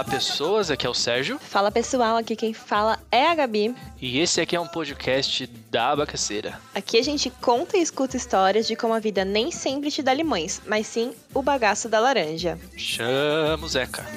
[0.00, 0.70] Olá, pessoas.
[0.70, 1.38] Aqui é o Sérgio.
[1.38, 3.74] Fala pessoal, aqui quem fala é a Gabi.
[4.00, 6.58] E esse aqui é um podcast da Abacaceira.
[6.74, 10.14] Aqui a gente conta e escuta histórias de como a vida nem sempre te dá
[10.14, 12.58] limões, mas sim o bagaço da laranja.
[12.78, 14.06] Chamo Zeca.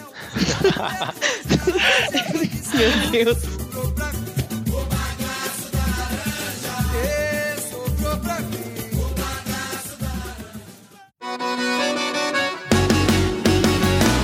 [2.74, 3.40] Meu Deus.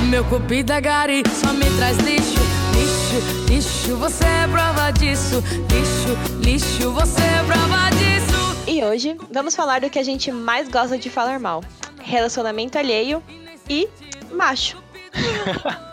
[0.09, 2.39] Meu cupido é gari, só me traz lixo,
[2.73, 5.35] lixo, lixo, você é prova disso.
[5.71, 8.67] Lixo, lixo, você é prova disso.
[8.67, 11.63] E hoje vamos falar do que a gente mais gosta de falar mal:
[12.01, 13.23] relacionamento alheio
[13.69, 13.87] e
[14.31, 14.81] macho.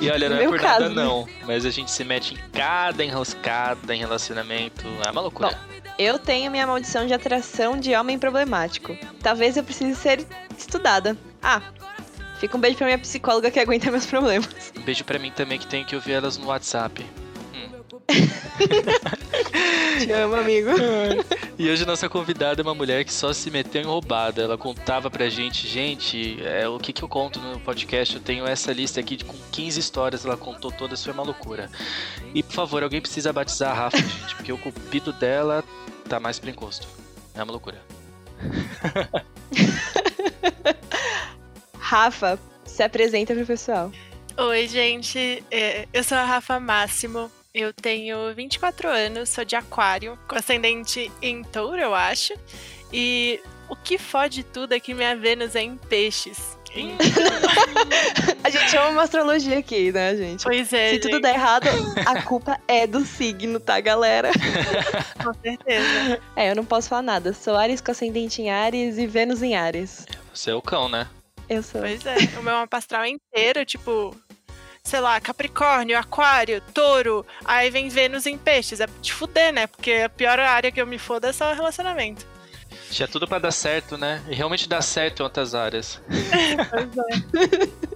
[0.00, 1.04] E olha, não é Meu por caso, nada né?
[1.04, 4.84] não, mas a gente se mete em cada enroscada em relacionamento.
[5.06, 5.50] É uma loucura.
[5.50, 8.96] Bom, eu tenho minha maldição de atração de homem problemático.
[9.22, 10.26] Talvez eu precise ser
[10.58, 11.16] estudada.
[11.40, 11.62] Ah,
[12.40, 14.72] fica um beijo pra minha psicóloga que aguenta meus problemas.
[14.76, 17.04] Um beijo pra mim também que tenho que ouvir elas no WhatsApp.
[20.00, 20.70] Te amo, amigo.
[21.58, 24.42] E hoje nossa convidada é uma mulher que só se meteu em roubada.
[24.42, 28.16] Ela contava pra gente, gente, é, o que, que eu conto no podcast?
[28.16, 31.70] Eu tenho essa lista aqui de, com 15 histórias, ela contou todas, foi uma loucura.
[32.34, 35.62] E por favor, alguém precisa batizar a Rafa, gente, porque o cupido dela
[36.08, 36.88] tá mais pro encosto.
[37.34, 37.80] É uma loucura.
[41.94, 43.90] Rafa, se apresenta pro pessoal.
[44.36, 45.42] Oi, gente.
[45.50, 47.28] É, Eu sou a Rafa Máximo.
[47.52, 52.32] Eu tenho 24 anos, sou de Aquário, com ascendente em Touro, eu acho.
[52.92, 56.56] E o que fode tudo é que minha Vênus é em Peixes.
[56.72, 56.94] E-
[58.44, 60.44] A gente ama uma astrologia aqui, né, gente?
[60.44, 61.66] Pois é, Se gente, tudo der errado,
[62.06, 64.30] a culpa é do signo, tá, galera?
[65.24, 66.20] com certeza.
[66.36, 67.32] É, eu não posso falar nada.
[67.32, 70.06] Sou Ares com ascendente em Ares e Vênus em Ares.
[70.32, 71.08] Você é o cão, né?
[71.50, 71.80] Eu sou.
[71.80, 74.16] Pois é, o meu mapa astral inteiro, tipo,
[74.84, 78.78] sei lá, Capricórnio, Aquário, Touro, aí vem Vênus em Peixes.
[78.78, 79.66] É de fuder, né?
[79.66, 82.24] Porque a pior área que eu me foda é só relacionamento.
[82.88, 84.22] Tinha tudo pra dar certo, né?
[84.28, 86.00] E realmente dá certo em outras áreas.
[86.70, 87.90] Pois é.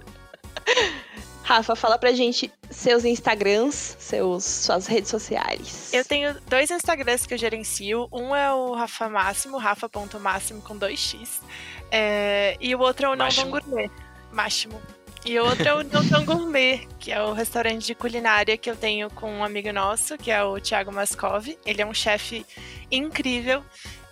[1.45, 5.93] Rafa, fala pra gente seus Instagrams, seus, suas redes sociais.
[5.93, 8.09] Eu tenho dois Instagrams que eu gerencio.
[8.11, 11.41] Um é o Rafa Máximo, rafa.máximo com 2x.
[11.91, 13.49] É, e o outro é o Não Tão.
[13.49, 13.89] Gourmet.
[14.31, 14.81] Máximo.
[15.25, 18.69] E o outro é o Não Tão Gourmet, que é o restaurante de culinária que
[18.69, 21.47] eu tenho com um amigo nosso, que é o Thiago Mascov.
[21.65, 22.45] Ele é um chefe
[22.91, 23.63] incrível.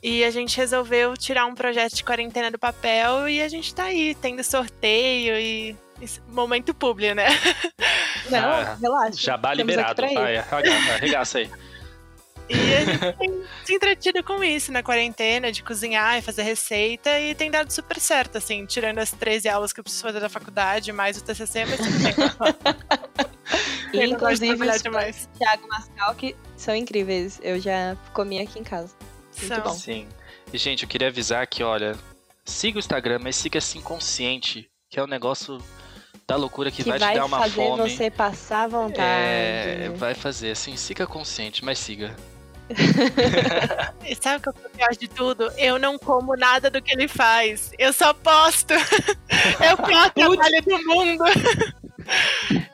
[0.02, 3.86] E a gente resolveu tirar um projeto de quarentena do papel e a gente tá
[3.86, 5.76] aí, tendo sorteio e.
[6.28, 7.28] Momento público, né?
[8.30, 9.22] Não, Ah, relaxa.
[9.22, 10.02] Jabá liberado.
[10.02, 11.50] Vai, arregaça, arregaça aí.
[12.50, 17.20] E a gente tem se entretido com isso na quarentena, de cozinhar e fazer receita,
[17.20, 20.30] e tem dado super certo, assim, tirando as 13 aulas que eu preciso fazer da
[20.30, 22.14] faculdade, mais o TCC, mas tudo bem.
[23.94, 25.30] E, inclusive, os demais.
[25.38, 27.40] Thiago Mascal, que são incríveis.
[27.44, 28.92] Eu já comi aqui em casa.
[29.38, 29.64] Muito São.
[29.64, 29.74] bom.
[29.74, 30.08] Sim.
[30.52, 31.96] E, gente, eu queria avisar que, olha,
[32.44, 35.60] siga o Instagram, mas siga assim consciente, que é um negócio
[36.28, 37.90] da loucura que, Que vai, vai te dar uma fazer fome.
[37.90, 39.00] você passar vontade.
[39.00, 42.16] É, vai fazer, assim, siga consciente, mas siga.
[44.22, 45.52] Sabe o que é o pior de tudo?
[45.58, 47.72] Eu não como nada do que ele faz.
[47.78, 48.74] Eu só posto.
[49.60, 51.24] É o pior trabalho do mundo.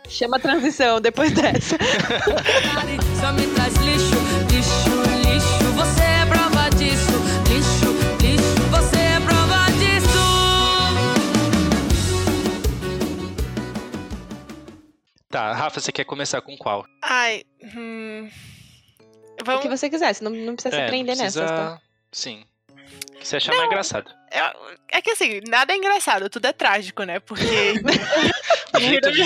[0.08, 1.78] Chama a transição depois dessa.
[3.20, 4.16] Só me traz lixo,
[4.52, 7.12] lixo, lixo, você é prova disso.
[7.48, 10.20] Lixo, lixo, você é prova disso.
[15.30, 16.86] Tá, Rafa, você quer começar com qual?
[17.02, 17.44] Ai,
[17.76, 18.28] hum...
[19.42, 19.62] O Vamos...
[19.62, 21.42] que você quiser, você não, não precisa se É, prender não precisa...
[21.42, 21.56] nessa.
[21.56, 21.82] Tá?
[22.12, 22.46] Sim.
[22.72, 24.10] O que você achar mais engraçado.
[24.32, 27.20] Eu- É que assim, nada é engraçado, tudo é trágico, né?
[27.20, 27.46] Porque.
[28.72, 29.24] O jeito de,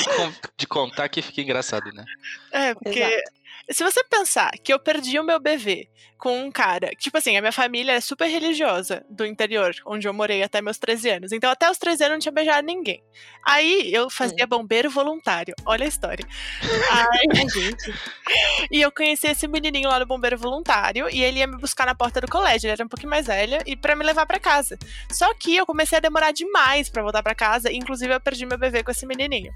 [0.57, 2.05] de contar que fica engraçado, né?
[2.51, 3.01] É, porque.
[3.01, 3.31] Exato.
[3.69, 5.89] Se você pensar que eu perdi o meu bebê
[6.23, 6.91] com um cara.
[6.97, 10.77] Tipo assim, a minha família é super religiosa do interior, onde eu morei até meus
[10.77, 11.31] 13 anos.
[11.33, 13.03] Então, até os 13 anos eu não tinha beijado ninguém.
[13.45, 15.53] Aí eu fazia bombeiro voluntário.
[15.65, 16.25] Olha a história.
[16.63, 17.93] Aí, Ai, gente.
[18.71, 21.93] e eu conheci esse menininho lá no bombeiro voluntário e ele ia me buscar na
[21.93, 22.67] porta do colégio.
[22.67, 24.79] Ele era um pouquinho mais velho e pra me levar pra casa.
[25.11, 28.57] Só que eu comecei a demorar demais pra voltar pra casa, inclusive eu perdi meu
[28.57, 29.51] bebê com esse menininho.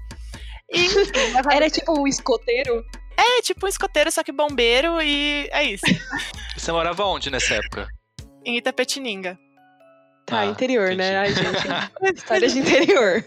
[0.70, 0.86] E,
[1.50, 2.84] Era tipo um escoteiro.
[3.20, 5.84] É tipo um escoteiro, só que bombeiro e é isso.
[6.56, 7.88] Você morava onde nessa época?
[8.44, 9.38] Em Itapetininga.
[10.26, 10.98] Tá, Ah, interior, entendi.
[11.10, 11.16] né?
[11.18, 12.14] Ai, gente.
[12.16, 13.24] História de interior.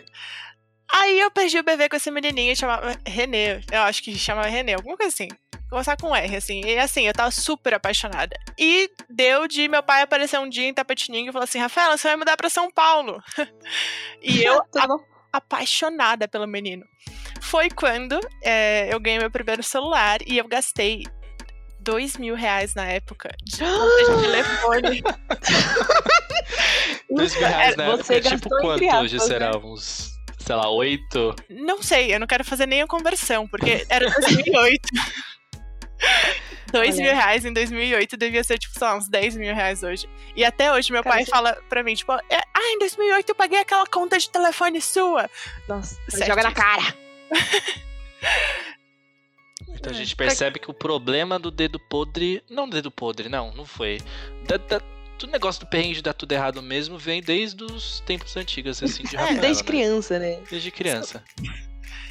[0.94, 3.62] Aí eu perdi o bebê com esse menininho, chamava Renê.
[3.72, 5.30] Eu acho que chamava Renê, alguma coisa assim.
[5.70, 6.62] Começar com R, assim.
[6.66, 8.38] E assim, eu tava super apaixonada.
[8.60, 12.10] E deu de meu pai aparecer um dia em Tapetininga e falou assim: Rafaela, você
[12.10, 13.24] vai mudar pra São Paulo.
[14.22, 15.00] e eu bom?
[15.32, 16.86] Apaixonada pelo menino.
[17.42, 21.04] Foi quando é, eu ganhei meu primeiro celular e eu gastei
[21.80, 25.04] dois mil reais na época de conta de telefone.
[27.10, 29.52] Dois mil reais na Você época, tipo quanto hoje aspas, será?
[29.52, 29.58] né?
[29.58, 31.36] Uns, sei lá, oito?
[31.50, 34.80] Não sei, eu não quero fazer nem a conversão, porque era 2008.
[36.72, 37.04] Dois Olha.
[37.04, 40.08] mil reais em 2008 devia ser, tipo, sei lá, uns 10 mil reais hoje.
[40.36, 43.30] E até hoje meu Cara, pai você- fala pra mim, tipo, "É, ah, em 2008
[43.30, 45.30] eu paguei aquela conta de telefone sua.
[45.68, 46.82] Nossa, joga na cara.
[49.74, 49.98] Então a É.
[49.98, 52.44] gente percebe que o problema do dedo podre.
[52.50, 54.00] Não do dedo podre, não, não foi.
[54.48, 54.82] Da, da-
[55.18, 59.04] do negócio do perrengue de dar tudo errado mesmo vem desde os tempos antigos, assim,
[59.04, 59.68] de Rafaela, Desde né?
[59.68, 60.40] criança, né?
[60.50, 61.24] Desde criança.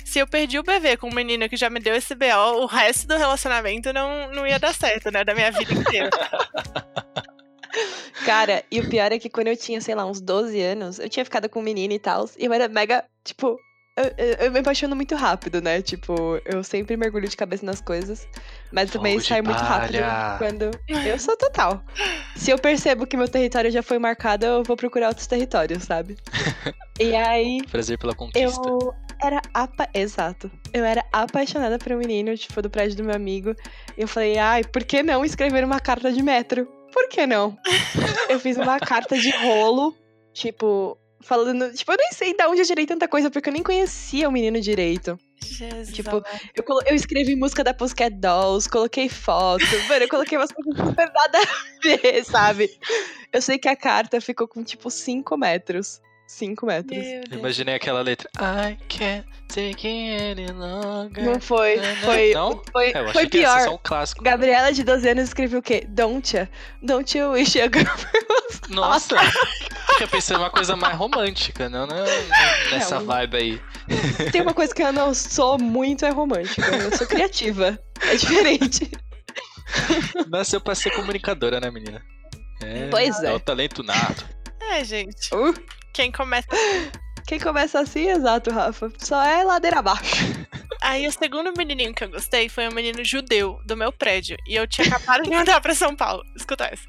[0.04, 2.66] Se eu perdi o bebê com um menino que já me deu esse BO, o
[2.66, 5.24] resto do relacionamento não, não ia dar certo, né?
[5.24, 6.10] Da minha vida inteira.
[8.24, 11.08] Cara, e o pior é que quando eu tinha, sei lá, uns 12 anos, eu
[11.08, 13.58] tinha ficado com um menino e tal, e eu era mega, tipo.
[13.96, 15.82] Eu, eu- eu me apaixono muito rápido, né?
[15.82, 18.26] Tipo, eu sempre mergulho de cabeça nas coisas.
[18.72, 19.98] Mas também Fogo sai muito rápido
[20.38, 20.70] quando.
[21.06, 21.82] Eu sou total.
[22.36, 26.16] Se eu percebo que meu território já foi marcado, eu vou procurar outros territórios, sabe?
[27.00, 28.60] E aí, Prazer pela conquista.
[28.60, 29.88] eu era apa...
[29.94, 30.50] Exato.
[30.72, 33.54] Eu era apaixonada por um menino, tipo, do prédio do meu amigo.
[33.96, 36.66] E eu falei, ai, por que não escrever uma carta de metro?
[36.92, 37.56] Por que não?
[38.28, 39.94] eu fiz uma carta de rolo,
[40.32, 41.72] tipo, falando.
[41.72, 44.32] Tipo, eu nem sei de onde eu tirei tanta coisa, porque eu nem conhecia o
[44.32, 45.18] menino direito.
[45.42, 45.92] Jesus.
[45.92, 46.22] Tipo.
[46.54, 51.10] Eu, eu escrevi música da Pussycat Dolls, coloquei foto, mano, eu coloquei umas coisas super
[51.12, 52.70] nada a ver, sabe?
[53.32, 56.00] Eu sei que a carta ficou com, tipo, 5 metros.
[56.30, 56.98] 5 metros.
[57.30, 57.38] Eu.
[57.38, 58.30] Imaginei aquela letra.
[58.38, 61.22] I can't take it any longer.
[61.24, 61.78] Não foi.
[62.04, 62.62] Foi, Não?
[62.72, 63.64] foi, É, eu achei foi que ia ser pior.
[63.68, 64.22] só um clássico.
[64.22, 65.84] Gabriela, de 12 anos, escreveu o quê?
[65.88, 66.48] Don't ya?
[66.82, 67.84] Don't you wish a girl...
[68.70, 69.16] Nossa!
[69.92, 72.04] Fica pensando uma coisa mais romântica, não, não, não
[72.70, 73.06] nessa Não.
[73.06, 73.60] vibe aí.
[74.30, 76.64] Tem uma coisa que eu não sou muito, é romântica.
[76.64, 77.76] Eu sou criativa.
[78.02, 78.88] É diferente.
[80.30, 82.00] Nasceu pra ser comunicadora, né, menina?
[82.62, 83.26] É, Pois é.
[83.26, 84.24] É o talento nato.
[84.60, 85.34] É, gente.
[85.34, 85.52] Uh,
[85.92, 86.48] Quem começa.
[87.26, 88.90] quem começa assim, exato, Rafa.
[88.98, 90.24] Só é ladeira abaixo.
[90.82, 94.36] Aí o segundo menininho que eu gostei foi um menino judeu do meu prédio.
[94.46, 96.24] E eu tinha acabado de mudar pra São Paulo.
[96.34, 96.84] Escuta essa.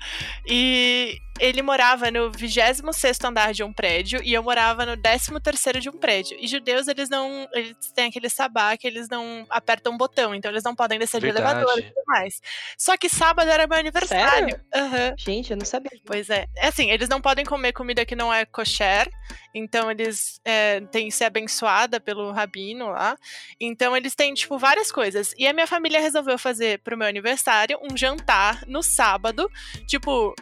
[0.47, 2.81] E ele morava no 26
[3.25, 5.31] andar de um prédio e eu morava no 13
[5.79, 6.37] de um prédio.
[6.39, 7.47] E judeus, eles não.
[7.51, 11.25] Eles têm aquele sabá que eles não apertam botão, então eles não podem descer de
[11.25, 11.57] Verdade.
[11.57, 12.39] elevador e tudo mais.
[12.77, 14.61] Só que sábado era meu aniversário.
[14.73, 15.15] Aham.
[15.17, 15.91] Gente, eu não sabia.
[16.05, 16.45] Pois é.
[16.55, 19.09] É assim, eles não podem comer comida que não é kosher,
[19.55, 23.17] então eles é, têm que ser abençoada pelo rabino lá.
[23.59, 25.33] Então eles têm, tipo, várias coisas.
[25.39, 29.49] E a minha família resolveu fazer pro meu aniversário um jantar no sábado,
[29.87, 30.35] tipo.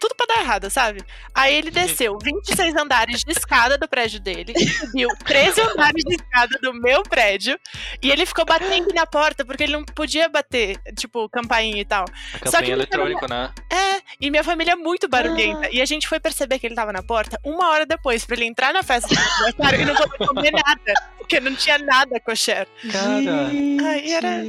[0.00, 1.02] Tudo pra dar errado, sabe?
[1.34, 6.58] Aí ele desceu 26 andares de escada do prédio dele, subiu 13 andares de escada
[6.62, 7.58] do meu prédio,
[8.02, 12.04] e ele ficou batendo na porta porque ele não podia bater, tipo, campainha e tal.
[12.34, 13.52] A não eletrônica, né?
[13.72, 15.68] É, e minha família é muito barulhenta.
[15.70, 18.44] E a gente foi perceber que ele tava na porta uma hora depois, pra ele
[18.46, 20.94] entrar na festa do aniversário e não poder comer nada.
[21.18, 22.66] Porque não tinha nada kosher.
[22.90, 23.50] Cara.
[23.86, 24.42] Ai, era-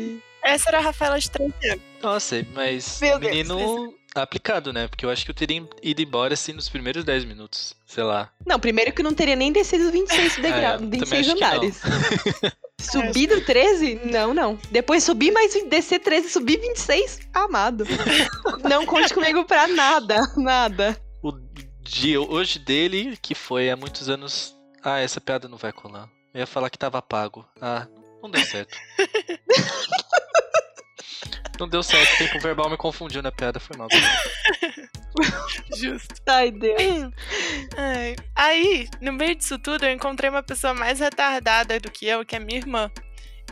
[0.44, 1.82] Essa era a Rafaela de 30 anos.
[2.01, 4.88] Nossa, mas Meu o Deus, menino aplicado, né?
[4.88, 7.75] Porque eu acho que eu teria ido embora assim nos primeiros 10 minutos.
[7.86, 8.32] Sei lá.
[8.46, 11.42] Não, primeiro que não teria nem descido 26 degraus, É, eu também 26 acho que
[11.42, 11.48] não.
[11.48, 11.82] andares.
[12.80, 14.01] Subir do 13?
[14.06, 14.58] Não, não.
[14.72, 17.20] Depois subir mais descer 13, subir 26?
[17.34, 17.86] Amado.
[18.70, 20.98] não conte comigo pra nada, nada.
[21.22, 21.34] O
[21.82, 24.56] dia hoje dele, que foi há muitos anos.
[24.82, 26.08] Ah, essa piada não vai colar.
[26.34, 27.46] Eu ia falar que tava pago.
[27.62, 27.86] Ah,
[28.24, 28.78] não deu certo.
[31.60, 32.13] não deu certo.
[32.13, 33.88] O tempo verbal me confundiu na piada, foi mal.
[35.75, 36.16] Justo.
[36.28, 37.12] Ai, Deus.
[37.78, 38.16] Ai.
[38.36, 42.36] Aí, no meio disso tudo, eu encontrei uma pessoa mais retardada do que eu, que
[42.36, 42.89] é minha irmã.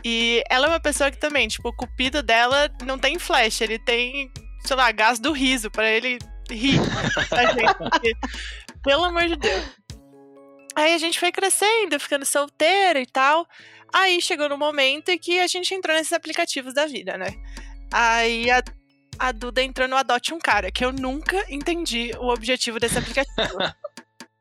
[0.04, 3.78] E ela é uma pessoa que também, tipo, o cupido dela não tem flash, ele
[3.78, 4.30] tem,
[4.64, 6.18] sei lá, gás do riso pra ele
[6.50, 6.78] rir
[7.30, 7.74] da gente.
[7.74, 8.14] porque,
[8.82, 9.64] pelo amor de Deus.
[10.76, 13.46] Aí a gente foi crescendo, ficando solteira e tal.
[13.92, 17.28] Aí chegou no momento em que a gente entrou nesses aplicativos da vida, né?
[17.92, 18.62] Aí a,
[19.18, 23.36] a Duda entrou no Adote um Cara, que eu nunca entendi o objetivo desse aplicativo.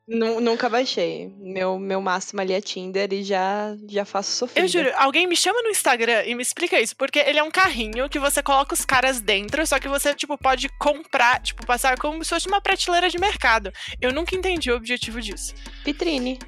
[0.09, 1.29] Nu- Nunca baixei.
[1.37, 4.65] Meu, meu máximo ali é Tinder e já, já faço sofrida.
[4.65, 7.51] Eu juro, alguém me chama no Instagram e me explica isso, porque ele é um
[7.51, 11.99] carrinho que você coloca os caras dentro, só que você, tipo, pode comprar, tipo, passar
[11.99, 13.69] como se fosse uma prateleira de mercado.
[13.99, 15.53] Eu nunca entendi o objetivo disso.
[15.83, 16.39] Vitrine.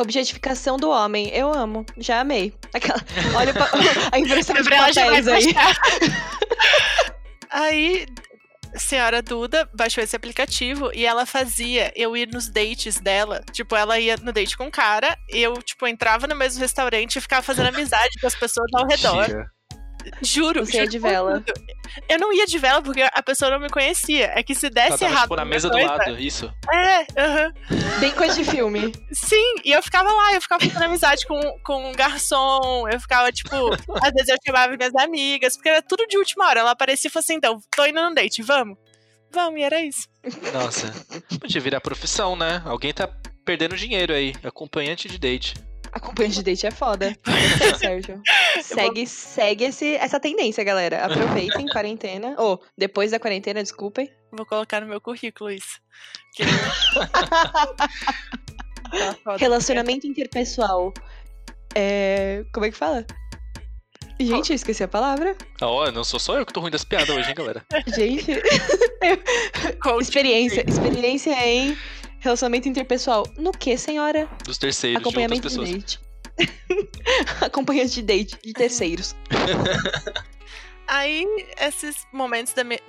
[0.00, 1.28] Objetificação do homem.
[1.28, 1.84] Eu amo.
[1.98, 2.54] Já amei.
[2.72, 2.98] Aquela...
[3.34, 3.70] Olha pa-
[4.12, 4.96] a impressão de papéis
[5.28, 5.52] aí.
[5.52, 5.76] baixar.
[7.52, 8.06] Aí,
[8.76, 13.42] senhora Duda baixou esse aplicativo e ela fazia eu ir nos dates dela.
[13.52, 17.20] Tipo, ela ia no date com o cara, eu, tipo, entrava no mesmo restaurante e
[17.20, 19.50] ficava fazendo amizade com as pessoas ao redor.
[20.22, 20.64] Juro.
[20.66, 21.44] Você ia juro de por vela.
[22.08, 24.32] Eu não ia de vela porque a pessoa não me conhecia.
[24.34, 25.22] É que se desse errado.
[25.22, 26.52] tipo, na mesa do coisa- lado, isso.
[26.72, 27.52] É, aham.
[27.98, 28.92] Bem coisa de filme.
[29.12, 33.30] Sim, e eu ficava lá, eu ficava fazendo amizade com, com um garçom, eu ficava,
[33.32, 33.54] tipo,
[34.02, 36.60] às vezes eu chamava minhas amigas, porque era tudo de última hora.
[36.60, 38.76] Ela aparecia e falou assim: então, tô indo num date, vamos?
[39.32, 40.08] Vamos, e era isso.
[40.52, 40.92] Nossa.
[41.40, 42.62] Podia virar profissão, né?
[42.64, 43.08] Alguém tá
[43.44, 44.34] perdendo dinheiro aí.
[44.42, 45.54] Acompanhante de date.
[45.92, 47.16] Acompanhante de date é foda.
[47.78, 48.20] Sérgio.
[48.62, 51.04] Segue, segue esse, essa tendência, galera.
[51.04, 52.34] Aproveitem quarentena.
[52.38, 54.10] Ou, depois da quarentena, desculpem.
[54.32, 55.80] Vou colocar no meu currículo isso.
[56.34, 56.44] Que-
[59.24, 59.36] Tá.
[59.36, 60.92] Relacionamento interpessoal.
[61.76, 62.44] É.
[62.52, 63.06] Como é que fala?
[64.18, 65.36] Gente, eu esqueci a palavra.
[65.60, 67.64] Ah, Ó, não sou só eu que tô ruim das piadas hoje, hein, galera?
[67.86, 68.32] Gente.
[70.00, 70.64] Experiência.
[70.68, 71.76] Experiência em
[72.20, 73.24] relacionamento interpessoal.
[73.36, 74.28] No que, senhora?
[74.44, 75.70] Dos terceiros, de Acompanhamento de pessoas.
[75.72, 76.00] date.
[77.44, 79.16] Acompanhante de date, de terceiros.
[80.92, 81.24] Aí,
[81.56, 82.80] esses momentos da, mi-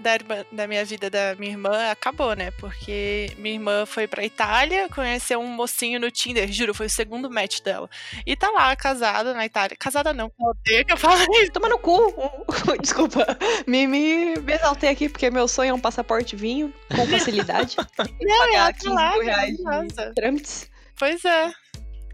[0.52, 2.50] da, minha vida da minha irmã acabou, né?
[2.60, 7.30] Porque minha irmã foi pra Itália, conheceu um mocinho no Tinder, juro, foi o segundo
[7.30, 7.88] match dela.
[8.26, 9.78] E tá lá, casada na Itália.
[9.80, 11.52] Casada não, eu odeio que eu falo isso.
[11.52, 12.12] Toma no cu.
[12.82, 13.24] Desculpa.
[13.68, 17.78] Me, me, me exaltei aqui porque meu sonho é um passaporte vinho com facilidade.
[18.20, 20.12] Não, pagar ela 15 tá lá, reais de maravilhosa.
[20.16, 20.72] trâmites.
[20.98, 21.52] Pois é.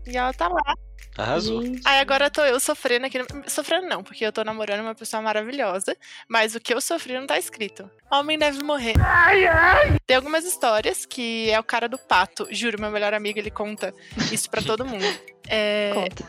[0.06, 0.75] E ela tá lá.
[1.18, 1.64] Arrasou.
[1.64, 1.82] Gente.
[1.86, 3.18] Aí agora tô eu sofrendo aqui.
[3.48, 5.96] Sofrendo não, porque eu tô namorando uma pessoa maravilhosa.
[6.28, 7.90] Mas o que eu sofri não tá escrito.
[8.12, 8.94] Homem deve morrer.
[10.06, 12.48] Tem algumas histórias que é o cara do pato.
[12.52, 13.94] Juro, meu melhor amigo, ele conta
[14.32, 15.04] isso pra todo mundo.
[15.50, 16.26] É, Conta.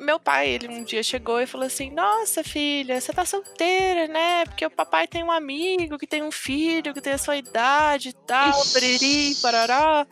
[0.00, 4.46] meu pai, ele um dia chegou e falou assim: Nossa, filha, você tá solteira, né?
[4.46, 8.08] Porque o papai tem um amigo que tem um filho que tem a sua idade
[8.08, 8.72] e tal, Ixi.
[8.72, 10.06] periri, parará.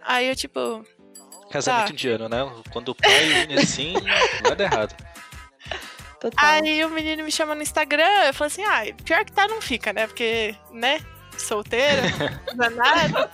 [0.00, 0.82] Aí eu, tipo,
[1.50, 1.92] Casamento Tá.
[1.92, 2.38] indiano, né?
[2.70, 3.94] Quando o pai une assim,
[4.42, 4.94] nada errado.
[6.20, 6.44] Total.
[6.50, 9.60] Aí o menino me chama no Instagram, eu falei assim, ah, pior que tá, não
[9.62, 10.06] fica, né?
[10.06, 11.00] Porque, né?
[11.36, 12.02] Solteira,
[12.56, 13.30] não é nada.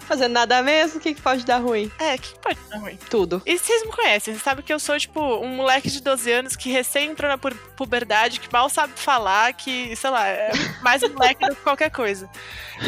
[0.00, 1.88] Fazendo nada mesmo, o que, que pode dar ruim?
[2.00, 2.96] É, o que pode dar ruim?
[3.08, 3.40] Tudo.
[3.46, 6.56] E vocês me conhecem, vocês sabem que eu sou, tipo, um moleque de 12 anos
[6.56, 10.50] que recém entrou na pu- puberdade, que mal sabe falar, que, sei lá, é
[10.82, 12.28] mais moleque do que qualquer coisa.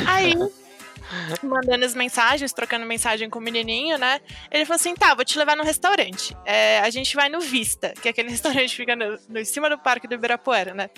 [0.05, 0.35] Aí,
[1.43, 4.21] mandando as mensagens, trocando mensagem com o menininho, né?
[4.51, 6.37] Ele falou assim: tá, vou te levar no restaurante.
[6.45, 9.45] É, a gente vai no Vista, que é aquele restaurante que fica no, no em
[9.45, 10.91] cima do Parque do Ibirapuera, né?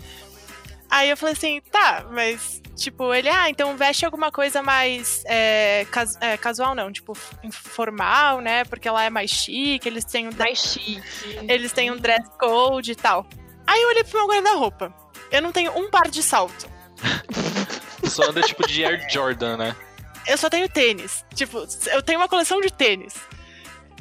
[0.91, 5.87] Aí eu falei assim, tá, mas, tipo, ele, ah, então veste alguma coisa mais é,
[5.91, 8.65] cas- é, casual, não, tipo, informal, né?
[8.65, 11.03] Porque lá é mais chique, eles têm um, Mais chique.
[11.49, 13.27] eles têm um dress code e tal.
[13.67, 14.95] Aí eu olhei pro meu guarda-roupa.
[15.33, 16.71] Eu não tenho um par de salto.
[18.05, 19.77] Só anda tipo de Air Jordan, né?
[20.27, 21.25] Eu só tenho tênis.
[21.35, 23.15] Tipo, eu tenho uma coleção de tênis.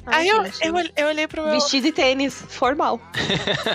[0.05, 1.51] Ai, Aí eu, eu, eu olhei pro meu.
[1.53, 2.99] Vestido e tênis, formal.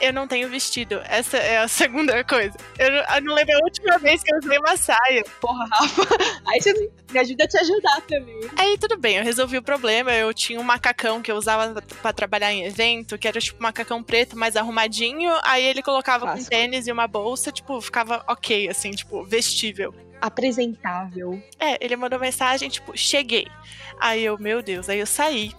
[0.00, 1.00] Eu não tenho vestido.
[1.06, 2.56] Essa é a segunda coisa.
[2.78, 5.24] Eu, não- eu não lembro a última vez que eu usei uma saia.
[5.40, 6.02] Porra, Rafa.
[6.46, 6.72] Aí você
[7.10, 8.40] me ajuda a te ajudar também.
[8.56, 10.12] Aí tudo bem, eu resolvi o problema.
[10.14, 13.64] Eu tinha um macacão que eu usava pra trabalhar em evento, que era tipo um
[13.64, 15.32] macacão preto, mais arrumadinho.
[15.42, 19.92] Aí ele colocava com tênis e uma bolsa, tipo, ficava ok, assim, tipo, vestível.
[20.20, 21.42] Apresentável.
[21.58, 23.46] É, ele mandou mensagem, tipo, cheguei.
[24.00, 25.52] Aí eu, meu Deus, aí eu saí.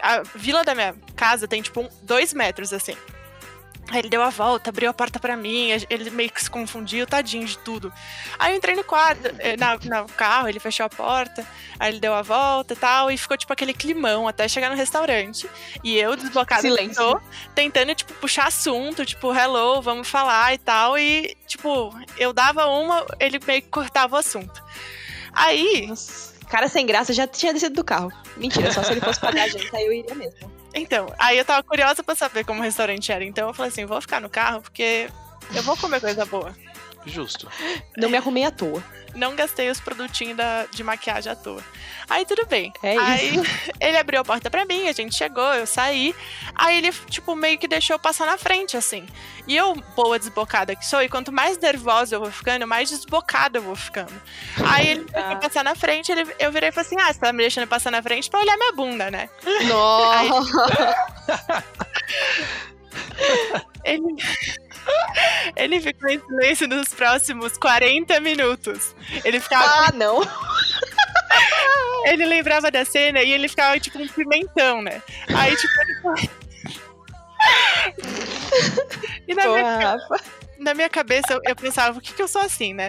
[0.00, 2.96] A vila da minha casa tem, tipo, um- dois metros, assim.
[3.90, 7.06] Aí ele deu a volta, abriu a porta pra mim, ele meio que se confundiu,
[7.06, 7.92] tadinho de tudo.
[8.38, 11.46] Aí eu entrei no quarto, eh, na, no carro, ele fechou a porta,
[11.78, 14.76] aí ele deu a volta e tal, e ficou, tipo, aquele climão até chegar no
[14.76, 15.48] restaurante.
[15.82, 17.20] E eu, desblocada, que Silêncio.
[17.54, 23.04] tentando, tipo, puxar assunto, tipo, hello, vamos falar e tal, e, tipo, eu dava uma,
[23.20, 24.62] ele meio que cortava o assunto.
[25.32, 26.34] Aí, Nossa.
[26.48, 28.12] Cara sem graça já tinha descido do carro.
[28.36, 30.53] Mentira, só se ele fosse pagar a gente, aí eu iria mesmo.
[30.74, 33.24] Então, aí eu tava curiosa pra saber como o restaurante era.
[33.24, 35.08] Então eu falei assim, vou ficar no carro porque
[35.54, 36.54] eu vou comer coisa boa.
[37.06, 37.48] Justo.
[37.96, 38.82] Não me arrumei à toa.
[39.14, 41.62] Não gastei os produtinhos da, de maquiagem à toa.
[42.08, 42.72] Aí tudo bem.
[42.82, 43.04] É isso.
[43.04, 43.42] Aí
[43.80, 46.14] ele abriu a porta pra mim, a gente chegou, eu saí.
[46.54, 49.06] Aí ele, tipo, meio que deixou eu passar na frente, assim.
[49.46, 53.58] E eu, boa desbocada que sou, e quanto mais nervosa eu vou ficando, mais desbocada
[53.58, 54.12] eu vou ficando.
[54.64, 57.20] Aí ele deixou eu passar na frente, ele, eu virei e falei assim: ah, você
[57.20, 59.28] tá me deixando passar na frente pra olhar minha bunda, né?
[59.68, 60.84] Nossa.
[63.84, 64.16] Ele.
[65.56, 68.94] Ele ficou em silêncio nos próximos 40 minutos.
[69.24, 69.64] Ele ficava.
[69.64, 70.20] Ah, não.
[72.06, 75.02] Ele lembrava da cena e ele ficava tipo um pimentão, né?
[75.34, 76.30] Aí, tipo, ele.
[79.26, 80.08] E na minha, Rafa.
[80.08, 82.88] na na minha cabeça eu, eu pensava, por que, que eu sou assim, né?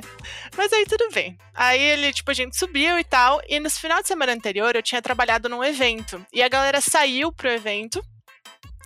[0.56, 1.38] Mas aí tudo bem.
[1.54, 3.42] Aí ele, tipo, a gente subiu e tal.
[3.48, 6.26] E no final de semana anterior eu tinha trabalhado num evento.
[6.32, 8.04] E a galera saiu pro evento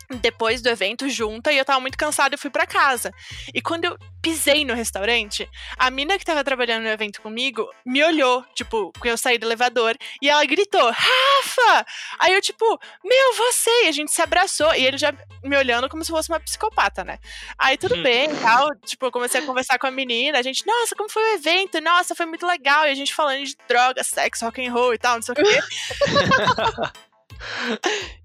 [0.10, 3.12] depois do evento junta e eu tava muito cansada e fui para casa.
[3.54, 8.04] E quando eu pisei no restaurante, a mina que tava trabalhando no evento comigo me
[8.04, 11.86] olhou, tipo, quando eu saí do elevador, e ela gritou: "Rafa!".
[12.20, 12.66] Aí eu tipo:
[13.04, 13.70] "Meu, você!".
[13.86, 15.14] E a gente se abraçou e ele já
[15.44, 17.18] me olhando como se fosse uma psicopata, né?
[17.58, 18.04] Aí tudo Hum.
[18.04, 21.10] bem, e tal, tipo, eu comecei a conversar com a menina, a gente: "Nossa, como
[21.10, 21.80] foi o evento?
[21.82, 22.86] Nossa, foi muito legal".
[22.88, 25.38] E a gente falando de droga, sexo, rock and roll e tal, não sei o
[25.38, 25.44] quê.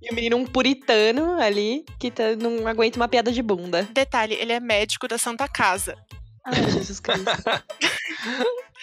[0.03, 3.89] E o menino, um puritano ali, que tá- não aguenta uma piada de bunda.
[3.93, 5.97] Detalhe, ele é médico da Santa Casa.
[6.45, 7.25] Ai, Jesus Cristo.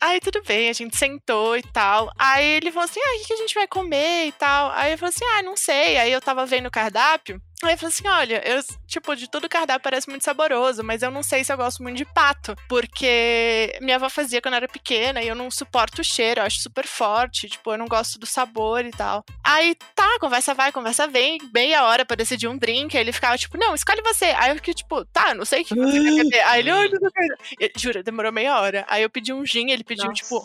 [0.00, 2.10] Aí tudo bem, a gente sentou e tal.
[2.18, 4.70] Aí ele falou assim: ah, o que a gente vai comer e tal?
[4.72, 5.96] Aí eu falei assim: ah, não sei.
[5.96, 7.40] Aí eu tava vendo o cardápio.
[7.62, 11.10] Aí eu falei assim: olha, eu, tipo, de tudo cardápio parece muito saboroso, mas eu
[11.12, 12.56] não sei se eu gosto muito de pato.
[12.68, 16.44] Porque minha avó fazia quando eu era pequena e eu não suporto o cheiro, eu
[16.44, 17.48] acho super forte.
[17.48, 19.24] Tipo, eu não gosto do sabor e tal.
[19.44, 22.96] Aí tá, conversa vai, conversa vem, meia hora pra decidir um drink.
[22.96, 24.24] Aí ele ficava tipo: não, escolhe você.
[24.36, 26.42] Aí eu fiquei tipo: tá, não sei o que você quer beber.
[26.48, 28.84] Aí ele, "Ai, não sei o que." E, Jura, demorou meia hora.
[28.88, 30.22] Aí eu pedi um gin, ele pediu, Nossa.
[30.22, 30.42] tipo.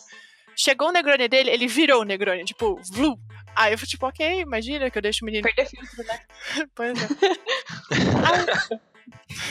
[0.56, 3.18] Chegou o Negroni dele, ele virou o Negroni, tipo, vlu.
[3.56, 5.44] Aí eu fui tipo, ok, imagina que eu deixo o menino.
[5.44, 6.20] Perder filtro, né?
[6.76, 7.08] Pois é.
[8.28, 9.50] aí,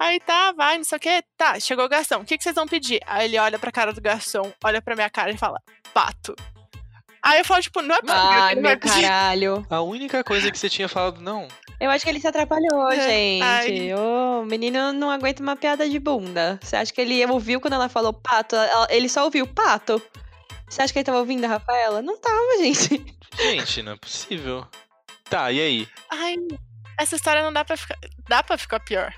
[0.16, 1.24] aí tá, vai, não sei o que.
[1.36, 2.20] Tá, chegou o garçom.
[2.20, 3.00] O que, que vocês vão pedir?
[3.06, 5.60] Aí ele olha pra cara do garçom, olha pra minha cara e fala,
[5.92, 6.34] pato.
[7.24, 8.12] Aí eu falo, tipo, não é pato.
[8.20, 9.00] Ai, meu pedir.
[9.02, 9.66] caralho.
[9.70, 11.48] A única coisa que você tinha falado, não.
[11.80, 13.00] Eu acho que ele se atrapalhou, É,
[13.62, 13.92] gente.
[13.94, 16.58] o menino não aguenta uma piada de bunda.
[16.62, 18.54] Você acha que ele ouviu quando ela falou pato?
[18.90, 20.00] Ele só ouviu pato?
[20.68, 22.02] Você acha que ele tava ouvindo a Rafaela?
[22.02, 23.04] Não tava, gente.
[23.38, 24.66] Gente, não é possível.
[25.28, 25.88] Tá, e aí?
[26.10, 26.36] Ai,
[27.00, 27.96] essa história não dá pra ficar.
[28.28, 29.12] Dá pra ficar pior.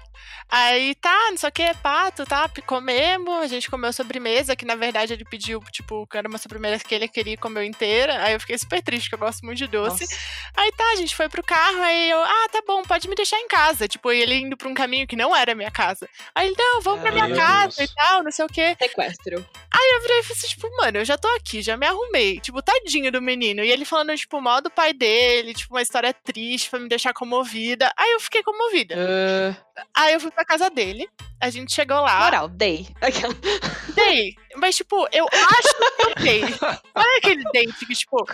[0.48, 2.48] Aí tá, não sei o que, pato, tá?
[2.66, 6.84] Comemos, a gente comeu sobremesa, que na verdade ele pediu, tipo, que era uma sobremesa
[6.84, 8.22] que ele queria e comeu inteira.
[8.22, 10.04] Aí eu fiquei super triste, que eu gosto muito de doce.
[10.04, 10.16] Nossa.
[10.56, 13.38] Aí tá, a gente foi pro carro, aí eu, ah, tá bom, pode me deixar
[13.40, 13.88] em casa.
[13.88, 16.08] Tipo, ele indo pra um caminho que não era minha casa.
[16.34, 17.90] Aí ele, não, vamos pra Ai, minha meu casa Deus.
[17.90, 18.76] e tal, não sei o quê.
[18.80, 19.46] Sequestro.
[19.70, 22.40] Aí eu virei e falei assim, tipo, mano, eu já tô aqui, já me arrumei.
[22.40, 23.64] Tipo, tadinho do menino.
[23.64, 27.12] E ele falando, tipo, mal do pai dele, tipo, uma história triste pra me deixar
[27.12, 27.92] comovida.
[27.96, 28.94] Aí eu fiquei comovida.
[28.96, 31.08] Ah, Aí eu fui pra casa dele,
[31.40, 32.20] a gente chegou lá.
[32.20, 32.86] moral, dei.
[33.94, 34.34] Dei.
[34.56, 36.42] Mas, tipo, eu acho que eu dei.
[36.42, 38.24] É aquele date que, tipo,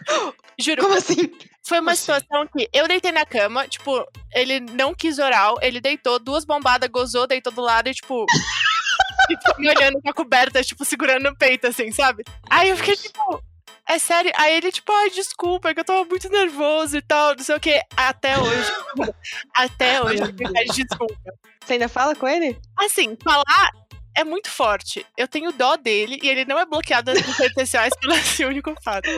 [0.58, 1.30] juro, Como assim?
[1.64, 2.00] foi uma assim?
[2.00, 4.04] situação que eu deitei na cama, tipo,
[4.34, 8.26] ele não quis oral, ele deitou, duas bombadas, gozou, deitou do lado e, tipo.
[9.30, 12.24] e me olhando com a coberta, tipo, segurando no peito, assim, sabe?
[12.50, 13.42] Aí eu fiquei, tipo.
[13.88, 14.32] É sério?
[14.36, 17.56] Aí ele, tipo, ai, desculpa, é que eu tava muito nervoso e tal, não sei
[17.56, 17.82] o quê.
[17.96, 18.72] Até hoje.
[19.54, 21.34] até hoje, ele me pede desculpa.
[21.64, 22.58] Você ainda fala com ele?
[22.78, 23.72] Assim, falar
[24.14, 25.04] é muito forte.
[25.16, 28.74] Eu tenho dó dele e ele não é bloqueado nas redes sociais pelo esse único
[28.82, 29.08] fato.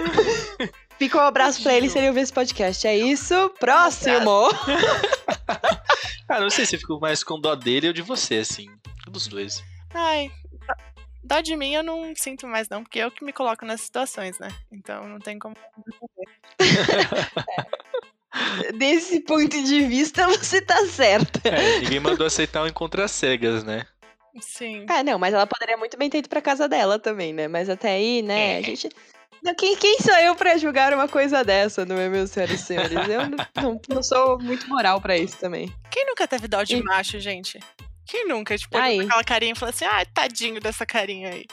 [0.99, 2.87] Fica um abraço pra ele se ele ouvir esse podcast.
[2.87, 3.51] É isso.
[3.59, 4.51] Próximo.
[6.29, 8.67] Ah, não sei se eu fico mais com dó dele ou de você, assim.
[9.09, 9.63] Dos dois.
[9.93, 10.31] Ai,
[11.25, 14.39] dó de mim eu não sinto mais, não, porque eu que me coloco nas situações,
[14.39, 14.49] né?
[14.71, 15.57] Então não tem como.
[18.77, 21.49] Desse ponto de vista, você tá certa.
[21.49, 23.87] É, ninguém mandou aceitar um encontro às cegas, né?
[24.41, 24.85] Sim.
[24.89, 27.47] Ah, não, mas ela poderia muito bem ter ido pra casa dela também, né?
[27.47, 28.59] Mas até aí, né, É.
[28.59, 28.89] a gente.
[29.43, 32.65] Não, Quem, quem sou eu pra julgar uma coisa dessa, não é, meus senhores e
[32.65, 32.93] senhores?
[33.09, 35.73] Eu não, não- não sou muito moral pra isso também.
[35.91, 37.61] Quem nunca teve dó de E- macho, gente?
[38.07, 38.57] Quem nunca?
[38.57, 39.01] Tipo, Aí.
[39.01, 41.47] aquela carinha e falou assim: ah, tadinho dessa carinha aí.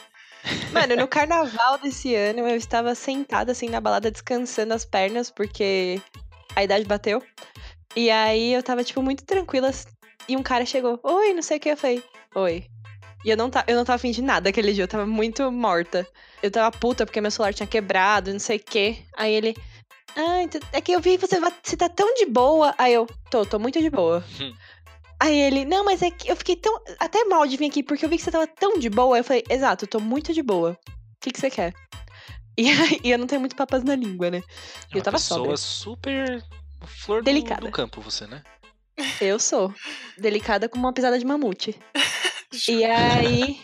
[0.73, 6.01] Mano, no carnaval desse ano, eu estava sentada assim na balada, descansando as pernas, porque
[6.55, 7.23] a idade bateu.
[7.95, 9.71] E aí eu tava, tipo, muito tranquila.
[10.27, 11.69] E um cara chegou, oi, não sei o que.
[11.69, 12.03] Eu falei,
[12.35, 12.65] oi.
[13.23, 15.51] E eu não, tá, eu não tava afim de nada aquele dia, eu tava muito
[15.51, 16.07] morta.
[16.41, 18.97] Eu tava puta porque meu celular tinha quebrado, não sei o que.
[19.15, 19.55] Aí ele,
[20.15, 20.41] ah,
[20.73, 22.73] é que eu vi que você, você tá tão de boa.
[22.77, 24.23] Aí eu, tô, tô muito de boa.
[25.21, 26.81] Aí ele, não, mas é que eu fiquei tão.
[26.99, 29.19] Até mal de vir aqui, porque eu vi que você tava tão de boa.
[29.19, 30.71] Eu falei, exato, eu tô muito de boa.
[30.71, 31.73] O que, que você quer?
[32.57, 32.67] E,
[33.07, 34.39] e eu não tenho muito papas na língua, né?
[34.39, 34.41] É
[34.91, 35.57] Eu uma tava pessoa sóbria.
[35.57, 36.43] super
[36.85, 37.61] flor do, Delicada.
[37.61, 38.43] do campo, você, né?
[39.21, 39.73] Eu sou.
[40.17, 41.79] Delicada como uma pisada de mamute.
[42.67, 43.57] E aí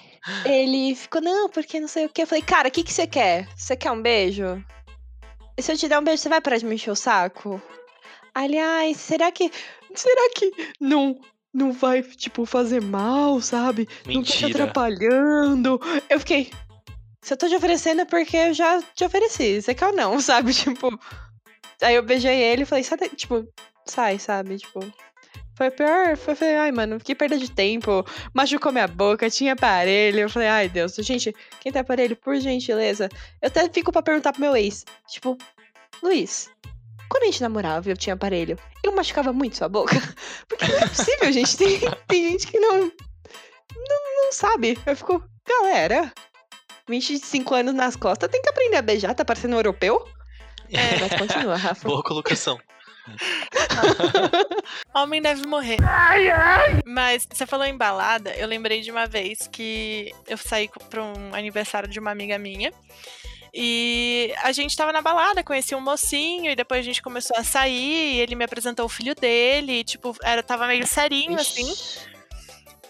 [0.45, 2.21] ele ficou, não, porque não sei o que.
[2.21, 3.49] Eu falei, cara, o que, que você quer?
[3.57, 4.63] Você quer um beijo?
[5.57, 7.61] E se eu te der um beijo, você vai parar de me encher o saco?
[8.33, 9.51] Ai, será que.
[9.93, 11.19] Será que não.
[11.57, 13.89] Não vai, tipo, fazer mal, sabe?
[14.05, 14.65] Não tá te Mentira.
[14.65, 15.81] atrapalhando.
[16.07, 16.51] Eu fiquei.
[17.19, 19.59] Se eu tô te oferecendo é porque eu já te ofereci.
[19.59, 20.53] Você quer ou não, sabe?
[20.53, 20.87] Tipo.
[21.81, 23.43] Aí eu beijei ele e falei, sai, daí", tipo,
[23.87, 24.59] sai, sabe?
[24.59, 24.81] Tipo.
[25.55, 26.15] Foi pior.
[26.15, 28.05] Foi, foi, ai, mano, que perda de tempo.
[28.35, 30.19] Machucou minha boca, tinha aparelho.
[30.19, 30.93] Eu falei, ai, Deus.
[30.99, 33.09] Gente, quem tem aparelho, por gentileza.
[33.41, 34.85] Eu até fico pra perguntar pro meu ex.
[35.09, 35.35] Tipo,
[36.03, 36.51] Luiz,
[37.09, 39.95] quando a gente namorava e eu tinha aparelho, eu machucava muito sua boca?
[40.47, 41.57] Porque não é possível, gente.
[41.57, 44.17] Tem, tem gente que não, não.
[44.23, 44.77] Não sabe.
[44.85, 46.11] Eu fico, galera.
[46.87, 50.07] 25 anos nas costas, tem que aprender a beijar, tá parecendo um europeu?
[50.71, 51.87] É, mas continua, Rafa.
[51.87, 52.57] Boa colocação.
[54.93, 55.77] Homem deve morrer.
[56.85, 61.33] Mas você falou em balada, eu lembrei de uma vez que eu saí pra um
[61.33, 62.73] aniversário de uma amiga minha.
[63.59, 67.43] E a gente tava na balada, conheci um mocinho, e depois a gente começou a
[67.43, 71.73] sair, e ele me apresentou o filho dele, e, tipo, era, tava meio serinho, assim.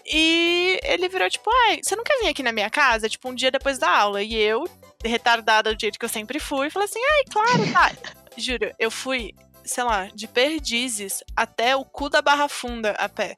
[0.04, 3.08] E ele virou, tipo, ai, você não quer vir aqui na minha casa?
[3.08, 4.22] Tipo, um dia depois da aula.
[4.22, 4.68] E eu,
[5.02, 7.92] retardada do jeito que eu sempre fui, falei assim, ai, claro, tá.
[8.36, 13.36] Juro, eu fui sei lá, de perdizes até o cu da Barra Funda a pé.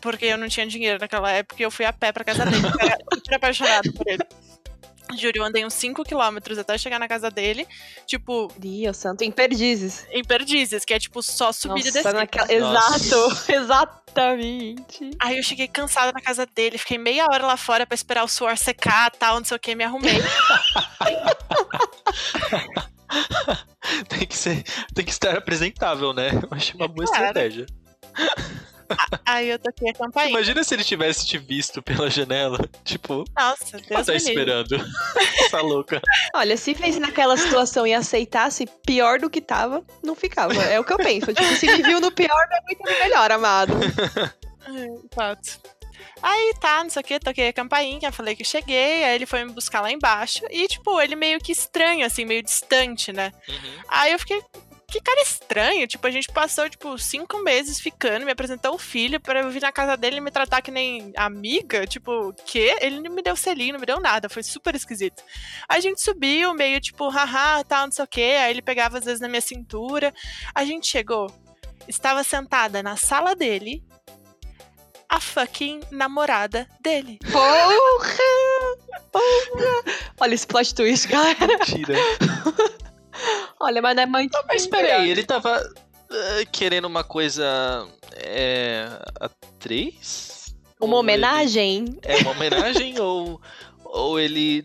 [0.00, 2.66] Porque eu não tinha dinheiro naquela época e eu fui a pé pra casa dele.
[2.80, 4.24] Eu era super apaixonada por ele.
[5.16, 7.66] Juro, eu andei uns 5km até chegar na casa dele.
[8.06, 8.52] Tipo.
[8.56, 10.06] Deus santo, em perdizes.
[10.10, 12.12] Em perdizes, que é tipo só subida e descida.
[12.12, 12.52] Naquela...
[12.52, 15.10] Exato, exatamente.
[15.20, 18.28] Aí eu cheguei cansada na casa dele, fiquei meia hora lá fora pra esperar o
[18.28, 20.18] suor secar tal, não sei o que, me arrumei.
[24.08, 24.62] tem, que ser,
[24.94, 26.30] tem que estar apresentável, né?
[26.32, 27.28] Eu achei uma boa Cara.
[27.28, 27.66] estratégia.
[29.24, 30.30] Aí eu toquei a campainha.
[30.30, 32.58] Imagina se ele tivesse te visto pela janela.
[32.84, 34.76] Tipo, nossa, Deus tá esperando.
[35.44, 36.00] Essa louca.
[36.34, 40.54] Olha, se fez naquela situação e aceitasse pior do que tava, não ficava.
[40.64, 41.32] É o que eu penso.
[41.32, 43.72] Tipo, se me viu no pior, não é muito melhor, amado.
[45.14, 45.60] Fato.
[46.22, 49.44] Aí tá, não sei o que, toquei a campainha, falei que cheguei, aí ele foi
[49.44, 50.40] me buscar lá embaixo.
[50.50, 53.32] E, tipo, ele meio que estranho, assim, meio distante, né?
[53.48, 53.82] Uhum.
[53.88, 54.42] Aí eu fiquei,
[54.90, 55.86] que cara estranho.
[55.86, 59.60] Tipo, a gente passou, tipo, cinco meses ficando, me apresentou o filho para eu vir
[59.60, 61.86] na casa dele e me tratar que nem amiga.
[61.86, 62.76] Tipo, que?
[62.80, 64.28] Ele não me deu selinho, não me deu nada.
[64.28, 65.22] Foi super esquisito.
[65.68, 68.36] A gente subiu, meio tipo, haha, tal, não sei o quê.
[68.40, 70.12] Aí ele pegava às vezes na minha cintura.
[70.54, 71.30] A gente chegou,
[71.86, 73.84] estava sentada na sala dele,
[75.06, 77.18] a fucking namorada dele.
[77.30, 77.74] Porra!
[79.12, 79.96] Porra!
[80.18, 81.46] Olha esse plot twist, galera.
[81.46, 81.98] Mentira.
[83.60, 84.32] Olha, mas não é muito.
[84.32, 87.88] Não, mas peraí, ele tava uh, querendo uma coisa.
[88.14, 88.88] É.
[89.20, 90.54] atriz?
[90.80, 91.84] Uma ou homenagem?
[91.84, 92.00] Ele...
[92.02, 93.40] É uma homenagem ou.
[93.84, 94.64] Ou ele.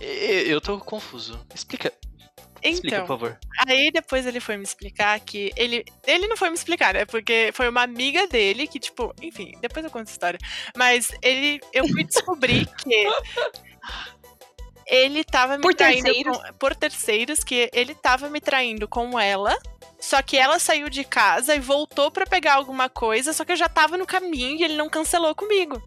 [0.00, 1.38] Eu tô confuso.
[1.54, 1.92] Explica.
[2.62, 3.38] Explica, então, por favor.
[3.66, 5.84] Aí depois ele foi me explicar que ele.
[6.06, 7.04] Ele não foi me explicar, né?
[7.04, 10.38] Porque foi uma amiga dele que, tipo, enfim, depois eu conto a história.
[10.76, 11.60] Mas ele.
[11.72, 13.06] Eu fui descobrir que.
[14.86, 16.36] Ele tava me por traindo terceiros.
[16.36, 19.56] Com, por terceiros, que ele tava me traindo com ela.
[19.98, 23.56] Só que ela saiu de casa e voltou para pegar alguma coisa, só que eu
[23.56, 25.82] já tava no caminho e ele não cancelou comigo.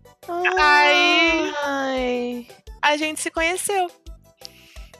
[0.57, 1.53] Ai.
[1.63, 2.47] Aí
[2.81, 3.89] a gente se conheceu.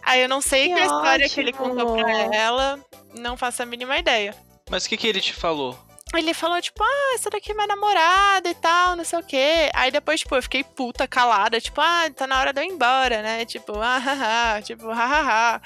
[0.03, 1.33] Aí eu não sei que, que a história ótimo.
[1.33, 2.79] que ele contou pra ela,
[3.15, 4.35] não faço a mínima ideia.
[4.69, 5.77] Mas o que, que ele te falou?
[6.15, 9.69] Ele falou, tipo, ah, essa daqui é minha namorada e tal, não sei o quê.
[9.73, 12.71] Aí depois, tipo, eu fiquei puta, calada, tipo, ah, tá na hora de eu ir
[12.71, 13.45] embora, né?
[13.45, 15.61] Tipo, ah, haha, tipo, hahaha.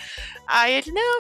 [0.46, 1.18] Aí ele, não,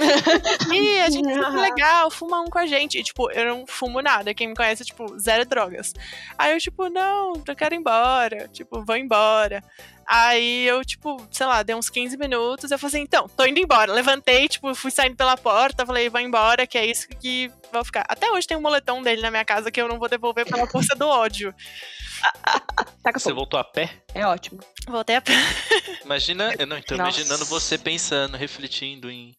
[0.53, 2.99] aqui, a gente é legal, fuma um com a gente.
[2.99, 4.33] E, tipo, eu não fumo nada.
[4.33, 5.93] Quem me conhece, tipo, zero drogas.
[6.37, 8.49] Aí eu, tipo, não, eu quero ir embora.
[8.49, 9.63] Tipo, vou embora.
[10.05, 12.71] Aí eu, tipo, sei lá, dei uns 15 minutos.
[12.71, 13.91] Eu falei assim, então, tô indo embora.
[13.91, 15.85] Levantei, tipo, fui saindo pela porta.
[15.85, 18.05] Falei, vai embora, que é isso que vou ficar.
[18.07, 20.67] Até hoje tem um moletom dele na minha casa que eu não vou devolver pela
[20.67, 21.53] força do ódio.
[23.13, 24.01] Você voltou a pé?
[24.13, 24.59] É ótimo.
[24.87, 25.33] Voltei a pé.
[26.03, 27.19] Imagina, eu não tô Nossa.
[27.19, 29.35] imaginando você pensando, refletindo em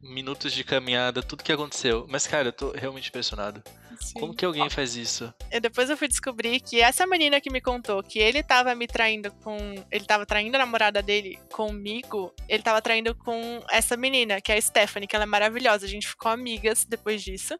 [0.00, 2.06] minutos de caminhada, tudo que aconteceu.
[2.08, 3.62] Mas, cara, eu tô realmente impressionado.
[4.00, 4.20] Sim.
[4.20, 5.32] Como que alguém faz isso?
[5.50, 8.86] E depois eu fui descobrir que essa menina que me contou que ele tava me
[8.86, 9.56] traindo com.
[9.90, 12.32] Ele tava traindo a namorada dele comigo.
[12.48, 15.86] Ele tava traindo com essa menina, que é a Stephanie, que ela é maravilhosa.
[15.86, 17.56] A gente ficou amigas depois disso.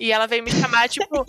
[0.00, 1.24] E ela veio me chamar, tipo,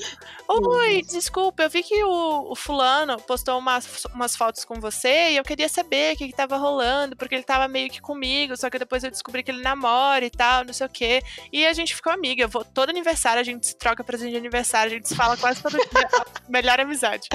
[0.47, 5.37] oi, desculpa, eu vi que o, o, fulano postou umas, umas fotos com você e
[5.37, 8.69] eu queria saber o que, que tava rolando, porque ele tava meio que comigo, só
[8.69, 11.21] que depois eu descobri que ele namora e tal, não sei o quê.
[11.51, 12.43] E a gente ficou amiga.
[12.43, 15.61] Eu vou, todo aniversário a gente se troca presente aniversário, a gente se fala quase
[15.61, 16.09] todo dia.
[16.47, 17.29] melhor amizade.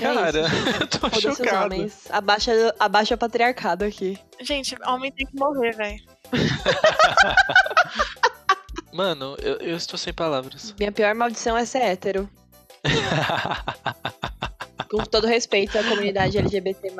[0.00, 0.40] Cara, é
[0.80, 1.66] eu tô chocado.
[1.66, 2.10] Homens.
[2.10, 4.18] Abaixa, abaixa o patriarcado aqui.
[4.40, 6.02] Gente, homem tem que morrer, velho.
[8.92, 10.74] Mano, eu, eu estou sem palavras.
[10.78, 12.28] Minha pior maldição é ser hétero.
[14.90, 16.92] Com todo respeito à comunidade LGBT,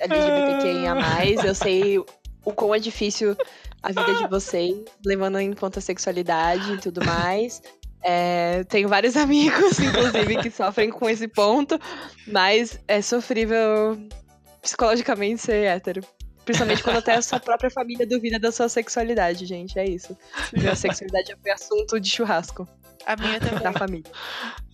[0.00, 0.96] LGBTQIA,
[1.44, 3.36] eu sei o quão é difícil
[3.80, 7.62] a vida de vocês, levando em conta a sexualidade e tudo mais.
[8.02, 11.78] É, tenho vários amigos, inclusive, que sofrem com esse ponto,
[12.26, 13.98] mas é sofrível
[14.62, 16.02] psicologicamente ser hétero.
[16.44, 19.78] Principalmente quando até a sua própria família duvida da sua sexualidade, gente.
[19.78, 20.16] É isso.
[20.52, 22.66] Minha sexualidade já foi assunto de churrasco
[23.06, 23.62] A minha também.
[23.62, 24.10] da família.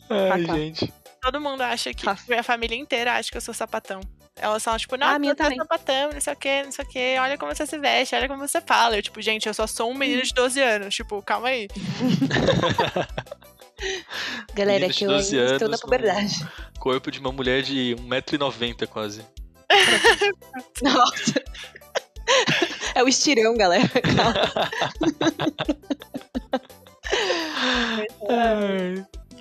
[0.08, 0.92] Ai, gente.
[1.20, 2.06] Todo mundo acha que.
[2.28, 4.00] Minha família inteira acha que eu sou sapatão.
[4.38, 6.88] Elas falam, tipo, não, Ah, a minha sapatão, não sei o que, não sei o
[6.88, 7.18] que.
[7.18, 8.96] Olha como você se veste, olha como você fala.
[8.96, 10.94] Eu, tipo, gente, eu só sou um menino de 12 anos.
[10.94, 11.68] Tipo, calma aí.
[14.54, 16.46] Galera, é que eu 12 ainda estou na anos, puberdade.
[16.78, 19.24] Corpo de uma mulher de 1,90m quase.
[20.82, 21.42] Nossa.
[22.94, 23.90] É o estirão, galera.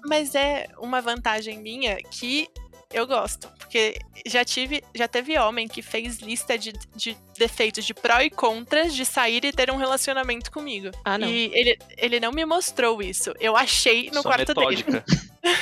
[0.08, 2.48] Mas é uma vantagem minha que
[2.92, 3.48] eu gosto.
[3.58, 8.30] Porque já tive, já teve homem que fez lista de, de defeitos de pró e
[8.30, 10.92] contras de sair e ter um relacionamento comigo.
[11.04, 11.28] Ah, não.
[11.28, 13.34] E ele, ele não me mostrou isso.
[13.40, 14.84] Eu achei no Só quarto dele.
[14.88, 15.06] metódica.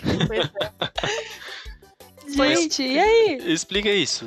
[2.36, 2.56] Pois é.
[2.56, 3.38] Gente, e aí?
[3.44, 4.26] Explica isso.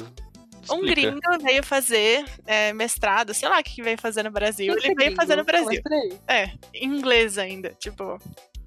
[0.70, 0.96] Um Explica.
[0.96, 4.74] gringo veio fazer é, mestrado, sei lá o que veio fazer no Brasil.
[4.78, 5.44] Ele é veio fazer no?
[5.44, 5.82] Brasil.
[6.28, 7.76] É, em inglês ainda.
[7.80, 8.18] Tipo,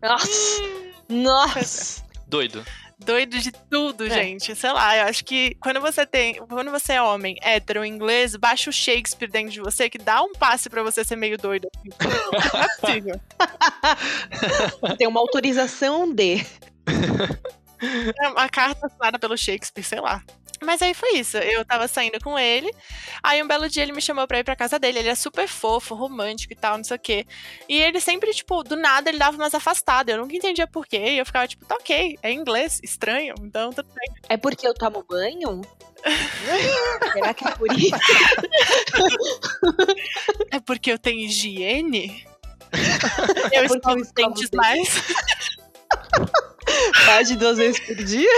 [0.02, 0.62] Nossa!
[1.08, 2.05] Nossa!
[2.26, 2.64] Doido.
[2.98, 4.10] doido de tudo, É.
[4.10, 4.54] gente.
[4.56, 6.34] Sei lá, eu acho que quando você tem.
[6.46, 10.32] Quando você é homem hétero inglês, baixa o Shakespeare dentro de você que dá um
[10.32, 11.68] passe pra você ser meio doido.
[11.72, 11.90] assim.
[12.52, 13.20] Não é possível.
[14.98, 16.44] Tem uma autorização de.
[18.22, 20.22] É uma carta assinada pelo Shakespeare, sei lá.
[20.64, 21.36] Mas aí foi isso.
[21.38, 22.70] Eu tava saindo com ele.
[23.22, 24.98] Aí um belo dia ele me chamou pra ir pra casa dele.
[25.00, 27.26] Ele é super fofo, romântico e tal, não sei o quê.
[27.68, 30.14] E ele sempre, tipo, do nada ele dava umas afastadas.
[30.14, 30.98] Eu nunca entendia por quê.
[30.98, 34.14] E eu ficava, tipo, tá ok, é inglês, estranho, então tudo bem.
[34.28, 35.60] É porque eu tomo banho?
[37.12, 37.96] Será que é por isso?
[40.50, 42.26] É porque eu tenho higiene?
[43.52, 44.50] Eu porque escovo os dentes.
[44.52, 44.88] mais.
[47.06, 48.28] Mais de duas vezes por dia?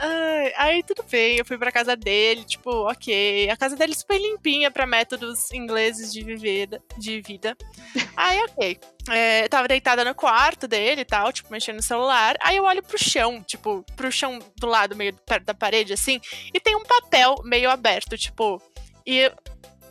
[0.00, 3.50] Ai, aí tudo bem, eu fui pra casa dele, tipo, ok.
[3.50, 7.56] A casa dele é super limpinha pra métodos ingleses de viver, de vida.
[8.16, 8.78] Aí, ok.
[9.10, 12.36] É, eu tava deitada no quarto dele e tal, tipo, mexendo no celular.
[12.42, 16.20] Aí eu olho pro chão, tipo, pro chão do lado, meio perto da parede, assim,
[16.52, 18.62] e tem um papel meio aberto, tipo.
[19.06, 19.32] E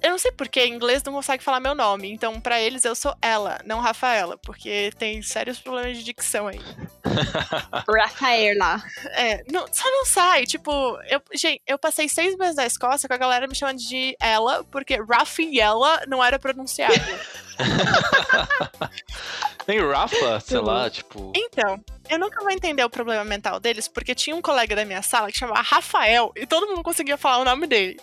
[0.08, 2.10] eu, não sei porque em inglês não consegue falar meu nome.
[2.12, 6.60] Então, pra eles, eu sou ela, não Rafaela, porque tem sérios problemas de dicção aí.
[8.02, 8.82] Rafaela.
[9.12, 10.46] É, não- só não sai.
[10.46, 10.72] Tipo,
[11.10, 14.64] eu, gente, eu passei seis meses na Escócia com a galera me chamando de ela,
[14.66, 16.94] porque Rafaela não era pronunciado.
[19.68, 21.34] Nem Rafa, sei lá, tipo.
[21.36, 25.02] então, eu nunca vou entender o problema mental deles, porque tinha um colega da minha
[25.02, 28.00] sala que chamava Rafael e todo mundo conseguia falar o nome dele.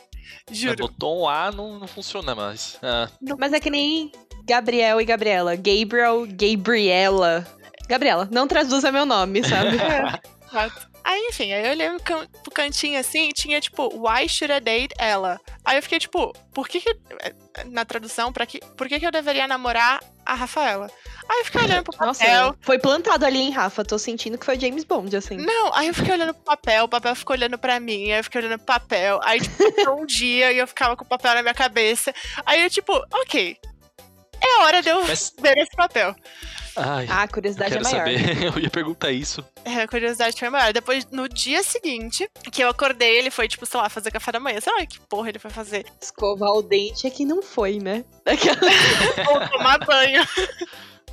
[0.50, 0.76] Juro.
[0.76, 2.78] Botou um A, não, não funciona mais.
[2.82, 3.08] Ah,
[3.38, 4.10] Mas é que nem
[4.44, 5.56] Gabriel e Gabriela.
[5.56, 7.46] Gabriel, Gabriela.
[7.88, 9.76] Gabriela, não traduza meu nome, sabe?
[10.50, 10.93] Exato.
[11.04, 14.52] Aí, enfim, aí eu olhei pro can- pro cantinho assim e tinha, tipo, Why should
[14.54, 15.38] I date ela?
[15.62, 16.96] Aí eu fiquei, tipo, por que que,
[17.66, 20.90] na tradução, pra que, por que que eu deveria namorar a Rafaela?
[21.28, 22.56] Aí eu fiquei olhando pro Nossa, papel.
[22.62, 23.84] foi plantado ali, hein, Rafa?
[23.84, 25.36] Tô sentindo que foi James Bond, assim.
[25.36, 28.24] Não, aí eu fiquei olhando pro papel, o papel ficou olhando pra mim, aí eu
[28.24, 31.42] fiquei olhando pro papel, aí, tipo, um dia e eu ficava com o papel na
[31.42, 32.14] minha cabeça.
[32.46, 33.56] Aí eu, tipo, ok,
[34.42, 36.14] é hora de eu Mas- ver esse papel.
[36.76, 37.98] Ai, Ah, a curiosidade é maior.
[37.98, 38.42] saber.
[38.44, 39.44] Eu ia perguntar isso.
[39.64, 40.72] É, a curiosidade foi maior.
[40.72, 44.40] Depois, no dia seguinte, que eu acordei, ele foi, tipo, sei lá, fazer café da
[44.40, 44.60] manhã.
[44.60, 45.87] Sei lá que porra ele foi fazer.
[46.00, 48.04] Escovar o dente é que não foi, né?
[49.30, 50.22] Ou tomar banho.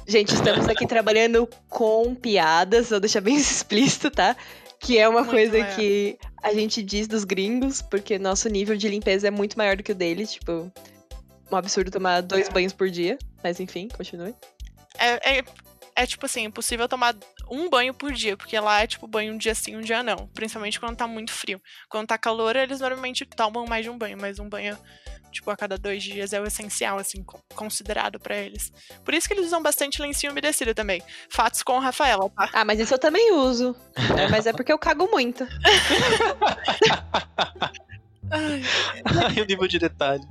[0.07, 4.35] Gente, estamos aqui trabalhando com piadas, vou deixar bem explícito, tá?
[4.79, 5.75] Que é uma Muito coisa maior.
[5.75, 9.83] que a gente diz dos gringos, porque nosso nível de limpeza é muito maior do
[9.83, 10.33] que o deles.
[10.33, 10.71] Tipo,
[11.51, 13.17] um absurdo tomar dois banhos por dia.
[13.43, 14.33] Mas enfim, continue.
[15.01, 15.43] É, é,
[15.95, 17.15] é, tipo assim, impossível tomar
[17.49, 20.27] um banho por dia, porque lá é tipo banho um dia sim, um dia não.
[20.33, 21.61] Principalmente quando tá muito frio.
[21.89, 24.77] Quando tá calor, eles normalmente tomam mais de um banho, mas um banho,
[25.31, 28.71] tipo, a cada dois dias é o essencial, assim, co- considerado pra eles.
[29.03, 31.01] Por isso que eles usam bastante lencinho umedecido também.
[31.29, 32.49] Fatos com Rafaela, tá?
[32.53, 33.75] Ah, mas isso eu também uso.
[34.17, 35.45] É, mas é porque eu cago muito.
[38.31, 38.61] Ai,
[39.35, 40.23] Ai, o nível de detalhe.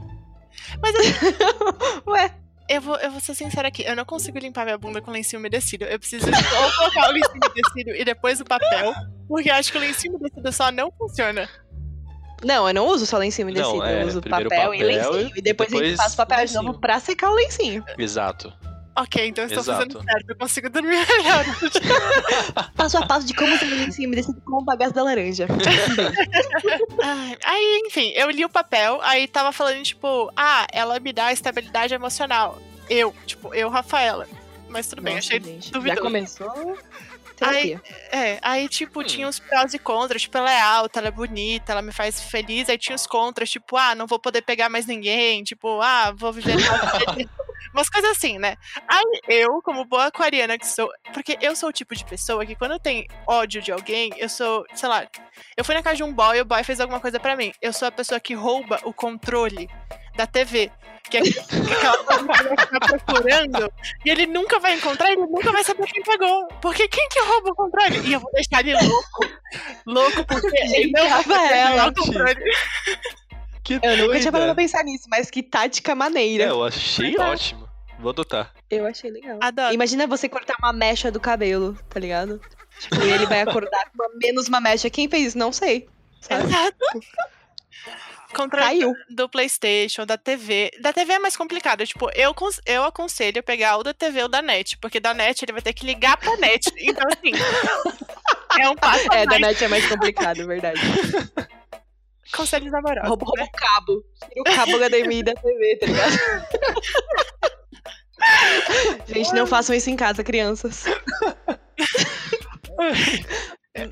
[0.80, 1.12] Mas assim,
[2.08, 2.34] Ué,
[2.70, 5.40] eu vou, eu vou ser sincera aqui, eu não consigo limpar minha bunda com lencinho
[5.40, 5.84] umedecido.
[5.84, 8.94] Eu preciso ou colocar o lencinho umedecido e depois o papel,
[9.26, 11.48] porque eu acho que o lencinho umedecido só não funciona.
[12.44, 13.76] não, eu não uso só lencinho umedecido.
[13.76, 15.32] Não, é, eu uso primeiro papel, e papel lencinho.
[15.36, 16.62] E depois, a depois gente faz o papel de lencinho.
[16.62, 17.84] novo pra secar o lencinho.
[17.98, 18.52] Exato.
[18.96, 19.78] Ok, então eu estou Exato.
[19.92, 21.44] fazendo certo, eu consigo dormir melhor.
[22.76, 25.46] Passo a passo de como usar o lencinho umedecido com o bagaço da laranja.
[27.44, 31.94] Aí, enfim, eu li o papel, aí tava falando, tipo, ah, ela me dá estabilidade
[31.94, 32.58] emocional.
[32.88, 34.26] Eu, tipo, eu, Rafaela.
[34.68, 36.02] Mas tudo bem, Nossa, achei gente, Já duvidoso.
[36.02, 36.78] começou.
[37.36, 37.80] Terapia.
[38.12, 39.04] É, aí, tipo, Hum.
[39.04, 40.22] tinha os prós e contras.
[40.22, 42.68] Tipo, ela é alta, ela é bonita, ela me faz feliz.
[42.68, 45.42] Aí tinha os contras, tipo, ah, não vou poder pegar mais ninguém.
[45.42, 47.30] Tipo, ah, vou viver vida.
[47.74, 48.56] Umas coisas assim, né?
[48.88, 50.90] Aí eu, como boa aquariana que sou.
[51.12, 54.64] Porque eu sou o tipo de pessoa que quando tem ódio de alguém, eu sou,
[54.74, 55.06] sei lá.
[55.56, 57.52] Eu fui na casa de um boy, o boy fez alguma coisa pra mim.
[57.60, 59.68] Eu sou a pessoa que rouba o controle
[60.16, 60.70] da TV.
[61.08, 63.72] Que é que aquela coisa que tá procurando.
[64.04, 66.46] E ele nunca vai encontrar, ele nunca vai saber quem pegou.
[66.60, 68.08] Porque quem que rouba o controle?
[68.08, 69.26] E eu vou deixar ele louco.
[69.86, 72.44] Louco, porque ele não vai pegar o controle.
[73.62, 76.44] Que Eu nunca tinha parado pra pensar nisso, mas que tática É, maneira.
[76.44, 77.30] eu achei Mas é.
[77.30, 77.68] ótimo.
[77.98, 78.52] Vou adotar.
[78.70, 79.38] Eu achei legal.
[79.42, 79.74] Adoro.
[79.74, 82.40] Imagina você cortar uma mecha do cabelo, tá ligado?
[82.78, 84.88] Tipo, e ele vai acordar com uma- menos uma mecha.
[84.88, 85.38] Quem fez isso?
[85.38, 85.86] Não sei.
[86.20, 86.44] Sabe?
[86.44, 86.76] Exato.
[88.34, 88.94] Controle Caiu.
[89.10, 90.70] do PlayStation, da TV.
[90.80, 91.84] Da TV é mais complicado.
[91.84, 92.32] Tipo, eu,
[92.64, 94.78] eu aconselho pegar o da TV ou da net.
[94.78, 96.72] Porque da net ele vai ter que ligar pra net.
[96.78, 97.32] Então, assim.
[98.60, 99.40] é um passo É, da mais.
[99.42, 100.80] net é mais complicado, verdade.
[102.36, 103.08] Conselhos amorosos.
[103.08, 103.48] Rouba, rouba né?
[103.48, 104.04] o cabo.
[104.28, 106.12] Tira o cabo HDMI da TV, tá ligado?
[109.08, 110.84] Gente, não façam isso em casa, crianças.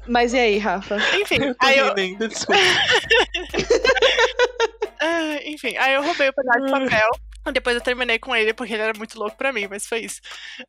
[0.06, 0.96] Mas e aí, Rafa?
[1.16, 2.60] Enfim, Eu tô aí eu, ainda, desculpa.
[5.00, 7.08] ah, enfim, aí eu roubei o pedaço de papel.
[7.52, 10.20] Depois eu terminei com ele porque ele era muito louco pra mim, mas foi isso.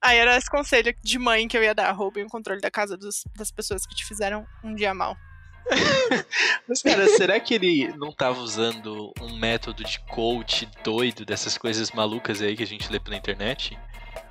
[0.01, 2.95] Aí era esse conselho de mãe que eu ia dar: roubem o controle da casa
[2.95, 5.17] dos- das pessoas que te fizeram um dia mal.
[6.67, 11.91] Mas, cara, será que ele não tava usando um método de coach doido dessas coisas
[11.91, 13.78] malucas aí que a gente lê pela internet?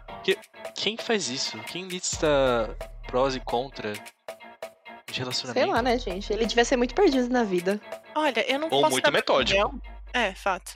[0.07, 0.39] Porque
[0.75, 1.59] quem faz isso?
[1.61, 5.65] Quem lista prós e contra de relacionamento?
[5.65, 6.33] Sei lá, né, gente?
[6.33, 7.81] Ele devia ser muito perdido na vida.
[8.15, 9.61] Olha, eu não Ou posso muito dar minha metódico.
[9.61, 9.83] opinião.
[10.13, 10.75] É, fato.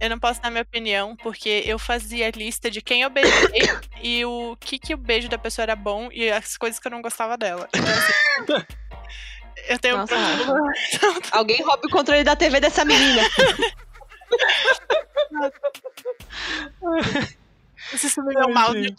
[0.00, 3.60] Eu não posso dar minha opinião porque eu fazia lista de quem eu beijei
[4.02, 6.90] e o que, que o beijo da pessoa era bom e as coisas que eu
[6.90, 7.68] não gostava dela.
[7.74, 8.66] Então, assim,
[9.68, 10.72] eu tenho um Nossa, problema.
[11.32, 13.22] Alguém rouba o controle da TV dessa menina.
[17.96, 18.94] Se isso me deu Ai, mal, de.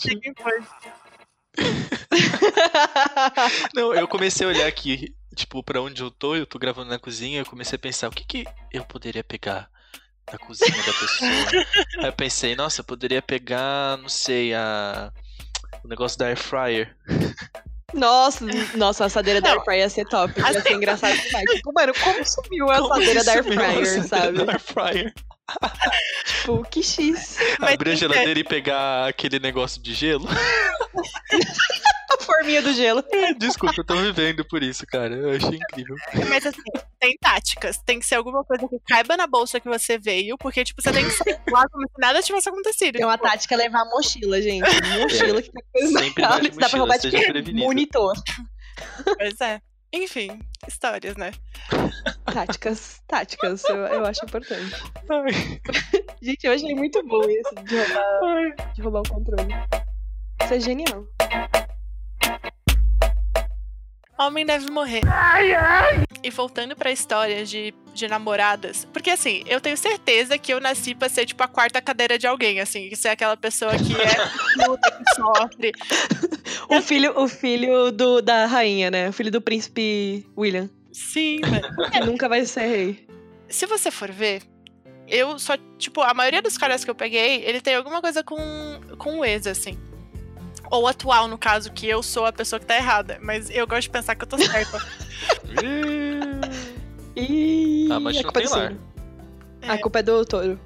[3.75, 6.99] Não, eu comecei a olhar aqui, tipo, pra onde eu tô, eu tô gravando na
[6.99, 9.69] cozinha, eu comecei a pensar, o que que eu poderia pegar
[10.31, 11.65] da cozinha da pessoa?
[11.99, 15.11] Aí eu pensei, nossa, eu poderia pegar, não sei, a...
[15.83, 16.95] o negócio da air fryer.
[17.93, 19.55] Nossa, nossa, a assadeira da Não.
[19.57, 20.33] Air Fryer ia ser top.
[20.39, 21.45] Ia Assim- ser engraçado demais.
[21.51, 24.45] Tipo, mano, como sumiu a assadeira da Air isso, meu, a Fryer, assadeira sabe?
[24.45, 25.13] Da air fryer.
[26.25, 27.37] Tipo, que X.
[27.59, 30.27] Abrir a geladeira e pegar aquele negócio de gelo.
[32.31, 33.03] A forminha do gelo.
[33.37, 35.13] Desculpa, eu tô vivendo por isso, cara.
[35.13, 35.95] Eu achei incrível.
[36.29, 36.61] Mas assim,
[36.99, 37.77] tem táticas.
[37.85, 40.91] Tem que ser alguma coisa que caiba na bolsa que você veio, porque, tipo, você
[40.91, 42.95] tem que sair lá como se nada tivesse acontecido.
[42.95, 44.65] Tem uma tática é levar mochila, gente.
[45.01, 46.41] Mochila que tá coisa na Sempre de cara.
[46.41, 47.65] Dá pra mochila, roubar tipo prevenido.
[47.65, 48.13] monitor.
[49.17, 49.61] Pois é.
[49.93, 51.31] Enfim, histórias, né?
[52.25, 54.73] Táticas, táticas, eu, eu acho importante.
[55.09, 55.59] Ai,
[56.21, 59.53] Gente, eu achei muito bom isso de roubar, de roubar o controle.
[60.45, 61.05] Isso é genial.
[64.19, 65.01] Homem deve morrer.
[66.21, 68.85] E voltando pra história de, de namoradas.
[68.93, 72.27] Porque assim, eu tenho certeza que eu nasci pra ser tipo a quarta cadeira de
[72.27, 72.93] alguém, assim.
[72.93, 75.71] Ser aquela pessoa que é luta, que sofre.
[76.69, 79.09] O filho, o filho do, da rainha, né?
[79.09, 80.69] O filho do príncipe William.
[80.93, 81.91] Sim, mano.
[81.91, 83.07] Que nunca vai ser rei.
[83.49, 84.41] Se você for ver,
[85.07, 88.37] eu só, tipo, a maioria dos caras que eu peguei, ele tem alguma coisa com,
[88.97, 89.77] com o ex, assim.
[90.71, 93.19] Ou atual, no caso, que eu sou a pessoa que tá errada.
[93.21, 94.81] Mas eu gosto de pensar que eu tô certa.
[97.15, 98.69] E Ah, mas a não culpa é tem do lar.
[98.69, 98.81] signo.
[99.67, 100.59] A culpa é do touro.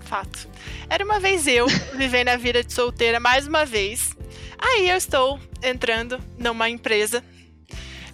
[0.00, 0.48] Fato.
[0.88, 4.16] Era uma vez eu vivendo a vida de solteira mais uma vez.
[4.58, 7.22] Aí eu estou entrando numa empresa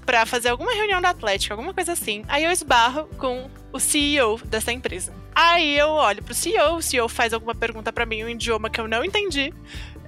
[0.04, 2.24] pra fazer alguma reunião da Atlética, alguma coisa assim.
[2.28, 5.14] Aí eu esbarro com o CEO dessa empresa.
[5.34, 8.68] Aí eu olho pro CEO, o CEO faz alguma pergunta pra mim em um idioma
[8.68, 9.54] que eu não entendi.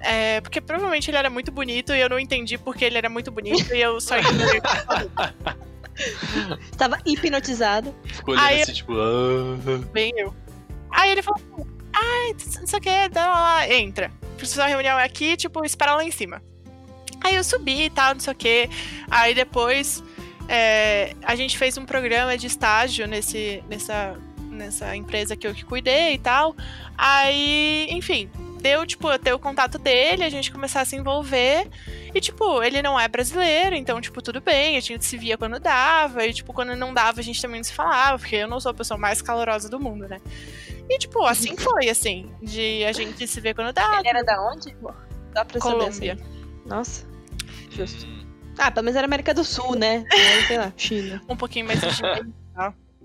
[0.01, 3.31] É, porque provavelmente ele era muito bonito e eu não entendi porque ele era muito
[3.31, 4.47] bonito e eu só falou.
[6.71, 7.93] Estava hipnotizado.
[8.05, 8.93] Ficou olhando Aí- assim, tipo.
[8.93, 9.57] ah.
[9.91, 10.33] Bem eu.
[10.91, 11.41] Aí ele falou,
[11.93, 14.11] ai, não sei o que, dá lá, entra.
[14.37, 16.41] Precisa uma reunião aqui, tipo, espera lá em cima.
[17.23, 18.69] Aí eu subi e tal, não sei o que.
[19.09, 20.03] Aí depois
[20.47, 24.15] é, a gente fez um programa de estágio nesse, nessa,
[24.49, 26.55] nessa empresa que eu que cuidei e tal.
[26.97, 28.29] Aí, enfim,
[28.67, 31.67] deu, tipo, eu ter o contato dele, a gente começar a se envolver.
[32.13, 35.57] E, tipo, ele não é brasileiro, então, tipo, tudo bem, a gente se via quando
[35.59, 38.59] dava, e, tipo, quando não dava, a gente também não se falava, porque eu não
[38.59, 40.19] sou a pessoa mais calorosa do mundo, né?
[40.89, 43.99] E, tipo, assim foi, assim, de a gente se ver quando dá.
[43.99, 44.75] Ele era da onde?
[45.33, 45.91] Dá pra Colômbia.
[45.93, 46.23] saber assim.
[46.65, 47.05] Nossa.
[47.69, 48.05] Justo.
[48.05, 48.25] Hum,
[48.57, 50.03] Ah, pelo menos era América do Sul, né?
[50.11, 51.21] Era, sei lá, China.
[51.29, 51.87] Um pouquinho mais de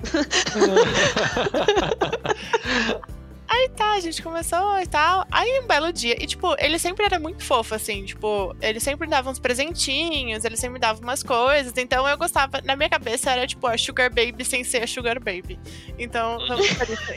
[3.54, 5.26] Aí tá, a gente começou e tal.
[5.30, 6.16] Aí um belo dia.
[6.18, 8.02] E, tipo, ele sempre era muito fofo, assim.
[8.02, 11.70] Tipo, ele sempre dava uns presentinhos, ele sempre dava umas coisas.
[11.76, 12.62] Então eu gostava.
[12.62, 15.58] Na minha cabeça era, tipo, a Sugar Baby sem ser a Sugar Baby.
[15.98, 17.12] Então, vamos por isso.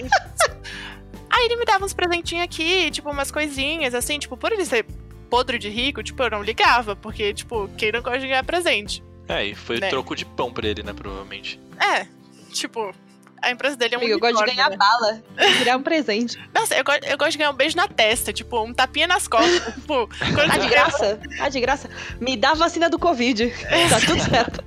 [1.30, 4.86] Aí ele me dava uns presentinhos aqui, tipo, umas coisinhas, assim, tipo, por ele ser
[5.30, 6.98] podre de rico, tipo, eu não ligava.
[6.98, 9.02] Porque, tipo, quem não gosta de ganhar presente?
[9.30, 9.90] É, e foi Né.
[9.90, 11.60] troco de pão pra ele, né, provavelmente.
[11.80, 12.06] É,
[12.52, 12.94] tipo.
[13.46, 14.78] A empresa dele é um Amigo, eu gosto de unicórnio, ganhar né?
[15.38, 15.54] bala.
[15.60, 16.36] Virar um presente.
[16.52, 19.28] Nossa, eu, go- eu gosto de ganhar um beijo na testa, tipo, um tapinha nas
[19.28, 19.62] costas.
[19.76, 21.20] tipo, quando Ah, de graça?
[21.40, 21.90] Ah, de graça?
[22.20, 23.54] Me dá a vacina do Covid.
[23.90, 24.64] Tá tudo certo.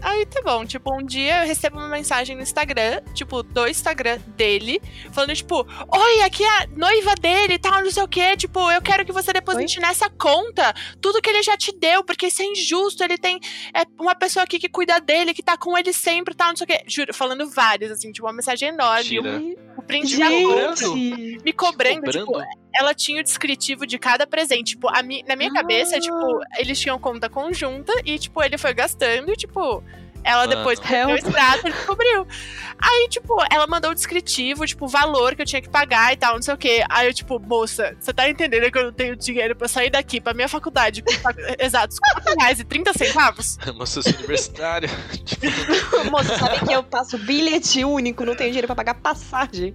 [0.00, 4.18] Aí tá bom, tipo, um dia eu recebo uma mensagem no Instagram, tipo, do Instagram
[4.36, 4.80] dele,
[5.12, 8.70] falando, tipo, oi, aqui é a noiva dele e tal, não sei o quê, tipo,
[8.70, 12.42] eu quero que você deposite nessa conta tudo que ele já te deu, porque isso
[12.42, 13.40] é injusto, ele tem
[13.74, 16.56] é, uma pessoa aqui que cuida dele, que tá com ele sempre e tal, não
[16.56, 16.82] sei o quê.
[16.86, 19.56] Juro, falando vários, assim, tipo, uma mensagem enorme, Mentira.
[19.76, 20.16] o, print
[21.44, 22.67] me cobrando, tipo, Cobrando?
[22.74, 24.74] Ela tinha o descritivo de cada presente.
[24.74, 25.54] Tipo, a mi- na minha Ah.
[25.54, 29.82] cabeça, tipo, eles tinham conta conjunta e, tipo, ele foi gastando e, tipo.
[30.24, 30.56] Ela Mano.
[30.56, 32.26] depois deu o extrato, ele descobriu.
[32.80, 36.16] Aí, tipo, ela mandou o descritivo, tipo, o valor que eu tinha que pagar e
[36.16, 36.84] tal, não sei o quê.
[36.88, 40.20] Aí eu, tipo, moça, você tá entendendo que eu não tenho dinheiro pra sair daqui
[40.20, 41.02] pra minha faculdade?
[41.58, 43.58] Exatos, 4 reais e 30 centavos?
[43.74, 44.88] Moça universitária.
[45.24, 49.74] tipo, Moça, sabe que eu passo bilhete único, não tenho dinheiro pra pagar passagem.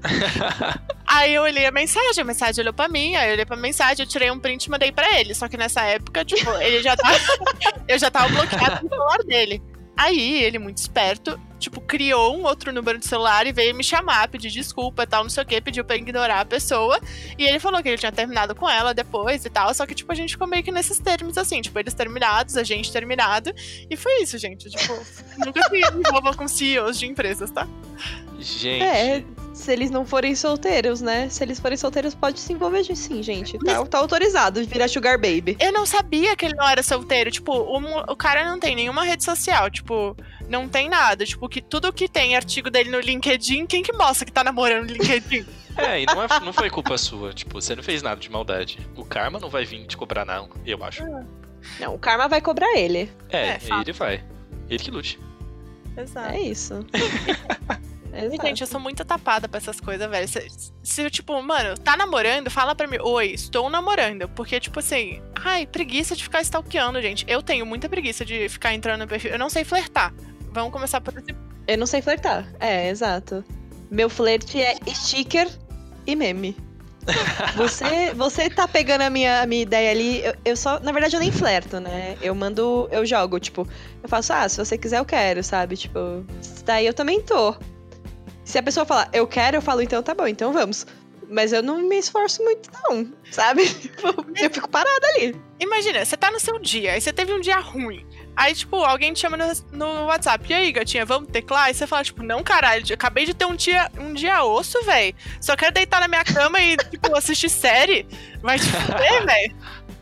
[1.05, 4.03] Aí eu olhei a mensagem, a mensagem olhou pra mim, aí eu olhei pra mensagem,
[4.03, 5.35] eu tirei um print e mandei pra ele.
[5.35, 7.17] Só que nessa época, tipo, ele já tava.
[7.87, 9.61] eu já tava bloqueado no celular dele.
[9.95, 14.27] Aí ele, muito esperto, tipo, criou um outro número de celular e veio me chamar,
[14.27, 16.99] pedir desculpa e tal, não sei o que, pediu pra ignorar a pessoa.
[17.37, 19.73] E ele falou que ele tinha terminado com ela depois e tal.
[19.73, 22.63] Só que, tipo, a gente ficou meio que nesses termos assim, tipo, eles terminados, a
[22.63, 23.53] gente terminado.
[23.89, 24.69] E foi isso, gente.
[24.69, 24.93] Tipo,
[25.37, 27.67] nunca se envolvam com CEOs de empresas, tá?
[28.39, 28.83] Gente.
[28.83, 29.23] É,
[29.53, 31.29] se eles não forem solteiros, né?
[31.29, 33.57] Se eles forem solteiros, pode se envolver sim, gente.
[33.59, 35.55] Tá, tá autorizado virar Sugar Baby.
[35.59, 37.29] Eu não sabia que ele não era solteiro.
[37.31, 37.77] Tipo, o,
[38.11, 39.69] o cara não tem nenhuma rede social.
[39.69, 40.15] Tipo,
[40.49, 41.25] não tem nada.
[41.25, 44.87] Tipo, que tudo que tem artigo dele no LinkedIn, quem que mostra que tá namorando
[44.89, 45.45] no LinkedIn?
[45.75, 47.33] É, e não, é- não foi culpa sua.
[47.33, 48.77] Tipo, você não fez nada de maldade.
[48.95, 51.03] O karma não vai vir te cobrar, não, eu acho.
[51.79, 53.11] Não, o Karma vai cobrar ele.
[53.29, 54.23] É, É, ele vai.
[54.69, 55.19] Ele que lute.
[55.97, 56.31] Exato.
[56.31, 56.85] É isso.
[58.13, 58.45] Exato.
[58.45, 60.27] Gente, eu sou muito tapada pra essas coisas, velho.
[60.27, 60.47] Se,
[60.83, 64.29] se eu, tipo, mano, tá namorando, fala pra mim, oi, estou namorando.
[64.29, 67.25] Porque, tipo assim, ai, preguiça de ficar stalkeando, gente.
[67.27, 69.31] Eu tenho muita preguiça de ficar entrando no perfil.
[69.31, 70.13] Eu não sei flertar.
[70.51, 71.35] Vamos começar por esse.
[71.67, 72.47] Eu não sei flertar.
[72.59, 73.43] É, exato.
[73.89, 75.47] Meu flerte é sticker
[76.05, 76.55] e meme.
[77.57, 80.23] Você, você tá pegando a minha, a minha ideia ali.
[80.23, 80.79] Eu, eu só.
[80.79, 82.17] Na verdade, eu nem flerto, né?
[82.21, 82.87] Eu mando.
[82.91, 83.67] Eu jogo, tipo.
[84.01, 85.75] Eu faço, ah, se você quiser, eu quero, sabe?
[85.75, 86.25] Tipo,
[86.63, 87.55] daí eu também tô.
[88.43, 90.85] Se a pessoa falar, eu quero, eu falo, então tá bom, então vamos.
[91.29, 93.67] Mas eu não me esforço muito, não, sabe?
[93.73, 95.35] Tipo, eu fico parada ali.
[95.59, 98.05] Imagina, você tá no seu dia, aí você teve um dia ruim.
[98.35, 100.45] Aí, tipo, alguém te chama no, no WhatsApp.
[100.49, 101.65] E aí, gatinha, vamos teclar?
[101.65, 104.83] Aí você fala, tipo, não, caralho, eu acabei de ter um dia, um dia osso,
[104.83, 105.15] velho.
[105.39, 108.07] Só quero deitar na minha cama e, tipo, assistir série.
[108.41, 109.55] Vai te fuder, velho.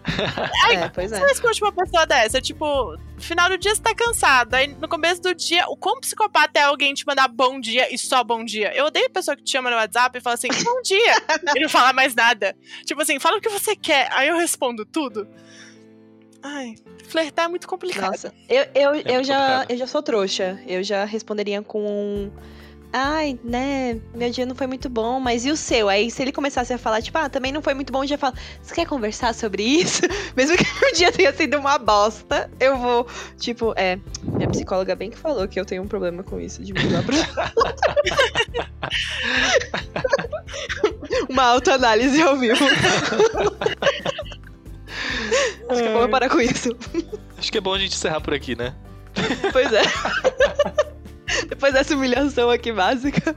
[0.66, 1.20] Ai, É, pois é.
[1.20, 4.54] Você escute uma pessoa dessa, tipo, no final do dia você tá cansado.
[4.54, 7.98] Aí no começo do dia, o quão psicopata é alguém te mandar bom dia e
[7.98, 8.76] só bom dia?
[8.76, 11.16] Eu odeio a pessoa que te chama no WhatsApp e fala assim, bom dia,
[11.56, 12.56] e não fala mais nada.
[12.86, 15.28] Tipo assim, fala o que você quer, aí eu respondo tudo.
[16.44, 16.76] Ai,
[17.08, 18.12] flertar é muito complicado.
[18.12, 19.72] Nossa, eu, eu, eu, muito já, complicado.
[19.72, 20.60] eu já sou trouxa.
[20.66, 22.32] Eu já responderia com um.
[22.94, 25.88] Ai, né, meu dia não foi muito bom, mas e o seu?
[25.88, 28.18] Aí se ele começasse a falar, tipo, ah, também não foi muito bom, eu já
[28.18, 30.02] falo, você quer conversar sobre isso?
[30.36, 35.10] Mesmo que o dia tenha sido uma bosta, eu vou, tipo, é, minha psicóloga bem
[35.10, 37.16] que falou que eu tenho um problema com isso, de mudar pra...
[41.30, 42.64] uma autoanálise ao vivo.
[45.70, 46.76] Acho que é bom eu parar com isso.
[47.38, 48.76] Acho que é bom a gente encerrar por aqui, né?
[49.54, 49.82] Pois é.
[51.48, 53.36] Depois dessa humilhação aqui básica.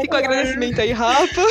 [0.00, 1.42] Fica o agradecimento aí, Rafa.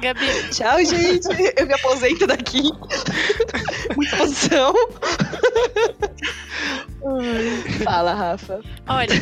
[0.00, 1.28] Gabi, Tchau, gente.
[1.56, 2.62] Eu me aposento daqui.
[3.96, 4.74] Muita posição.
[7.84, 8.60] Fala, Rafa.
[8.88, 9.14] olha.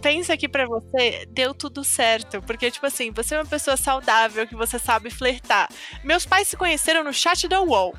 [0.00, 2.42] Pensa que pra você deu tudo certo.
[2.42, 5.68] Porque, tipo assim, você é uma pessoa saudável, que você sabe flertar.
[6.02, 7.94] Meus pais se conheceram no chat da UOL.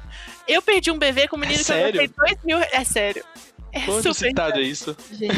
[0.46, 2.02] Eu perdi um bebê com um menino que eu sério?
[2.02, 2.58] gastei dois mil.
[2.60, 3.24] É sério.
[3.74, 4.95] É Quanto super citado é isso?
[5.11, 5.34] Gente.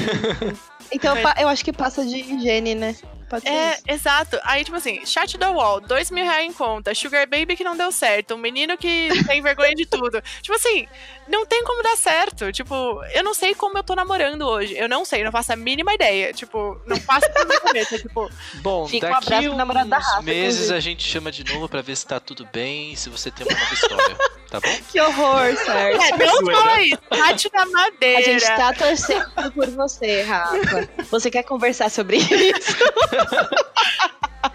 [0.92, 2.96] Então pa- eu acho que passa de higiene, né?
[3.30, 3.82] Pode ser É, isso.
[3.88, 4.40] exato.
[4.44, 7.76] Aí, tipo assim, chat da wall, dois mil reais em conta, Sugar Baby que não
[7.76, 10.22] deu certo, um menino que tem vergonha de tudo.
[10.44, 10.86] Tipo assim,
[11.28, 12.52] não tem como dar certo.
[12.52, 14.76] Tipo, eu não sei como eu tô namorando hoje.
[14.78, 16.32] Eu não sei, não faço a mínima ideia.
[16.34, 17.98] Tipo, não passa pela minha cabeça.
[17.98, 20.78] Tipo, Bom, Fica um daqui abraço pro namorado da Rafa, meses inclusive.
[20.78, 23.58] a gente chama de novo pra ver se tá tudo bem, se você tem uma
[23.58, 24.16] nova história,
[24.50, 24.78] tá bom?
[24.92, 26.02] Que horror, Sérgio.
[26.02, 28.22] é, não foi, bate na A madeira.
[28.24, 30.90] gente tá torcendo por você, Rafa.
[31.12, 32.76] Você quer conversar sobre isso?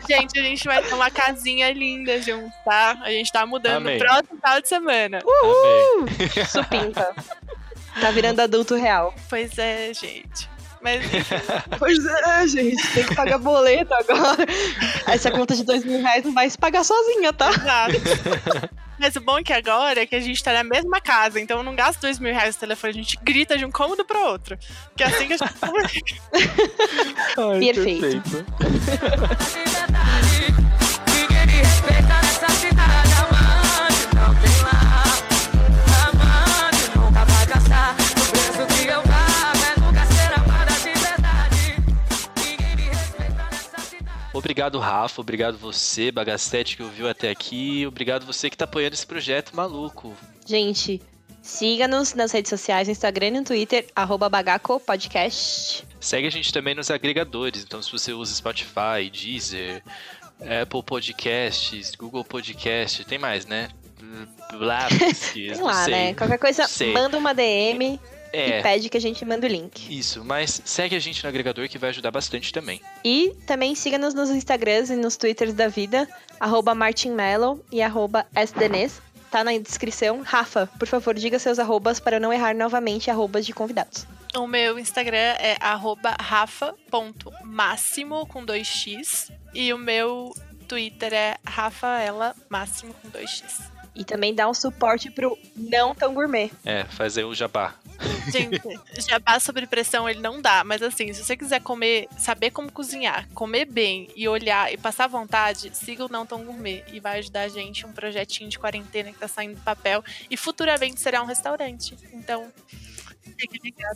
[0.08, 2.98] Gente, a gente vai ter uma casinha linda junto, tá?
[3.02, 3.98] A gente tá mudando Amém.
[3.98, 5.18] no próximo final de semana.
[5.42, 6.44] Amém.
[6.46, 7.14] Supimpa.
[8.00, 9.14] Tá virando adulto real.
[9.28, 10.48] Pois é, gente.
[10.82, 11.02] Mas
[11.78, 12.86] Pois é, gente.
[12.92, 14.46] Tem que pagar boleto agora.
[15.06, 17.50] Essa conta de dois mil reais não vai se pagar sozinha, tá?
[17.50, 18.70] Exato.
[18.98, 21.56] Mas o bom é que agora é que a gente tá na mesma casa, então
[21.58, 24.20] eu não gasto dois mil reais no telefone, a gente grita de um cômodo pro
[24.20, 24.58] outro.
[24.94, 25.54] Que é assim que a gente
[27.38, 28.44] Ai, Perfeito.
[31.10, 31.62] Ninguém
[44.40, 45.20] Obrigado, Rafa.
[45.20, 47.86] Obrigado você, Bagastete, que ouviu até aqui.
[47.86, 50.16] Obrigado você que tá apoiando esse projeto maluco.
[50.46, 51.00] Gente,
[51.42, 55.86] siga-nos nas redes sociais, no Instagram e no Twitter, arroba Bagaco Podcast.
[56.00, 57.62] Segue a gente também nos agregadores.
[57.62, 59.82] Então, se você usa Spotify, Deezer,
[60.62, 63.68] Apple Podcasts, Google Podcast, tem mais, né?
[64.58, 66.14] Blá, Sei lá, né?
[66.14, 66.94] Qualquer coisa, Sei.
[66.94, 68.00] manda uma DM
[68.32, 69.86] e É, pede que a gente manda o link.
[69.96, 70.24] isso.
[70.24, 72.80] Mas segue a gente no agregador que vai ajudar bastante também.
[73.04, 76.08] E também siga-nos nos Instagrams e nos Twitters da vida,
[76.38, 79.00] arroba martinmello e arroba sdnes.
[79.30, 80.22] Tá na descrição.
[80.24, 84.04] Rafa, por favor, diga seus arrobas para eu não errar novamente arrobas de convidados.
[84.36, 89.30] O meu Instagram é arroba rafa.máximo com 2x.
[89.54, 90.34] E o meu
[90.66, 93.69] Twitter é rafaela máximo com 2x.
[93.94, 96.50] E também dá um suporte pro não tão gourmet.
[96.64, 97.74] É, faz aí o jabá.
[98.32, 98.60] Gente,
[99.08, 103.28] jabá sobre pressão ele não dá, mas assim, se você quiser comer, saber como cozinhar,
[103.34, 107.42] comer bem e olhar e passar vontade, siga o Não Tão Gourmet e vai ajudar
[107.42, 111.26] a gente um projetinho de quarentena que tá saindo do papel e futuramente será um
[111.26, 111.96] restaurante.
[112.12, 112.50] Então.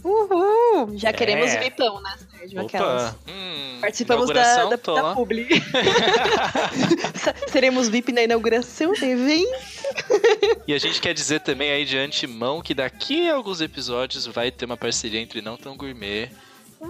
[0.05, 0.97] Uhul!
[0.99, 1.13] Já É.
[1.13, 2.61] queremos vipão, né, Sérgio?
[2.61, 3.15] Aquelas.
[3.29, 5.47] Hum, Participamos da, inauguração, da, da publi.
[7.49, 9.49] Seremos VIP na inauguração do evento.
[10.67, 14.51] E a gente quer dizer também aí de antemão que daqui a alguns episódios vai
[14.51, 16.31] ter uma parceria entre Não Tão Gourmet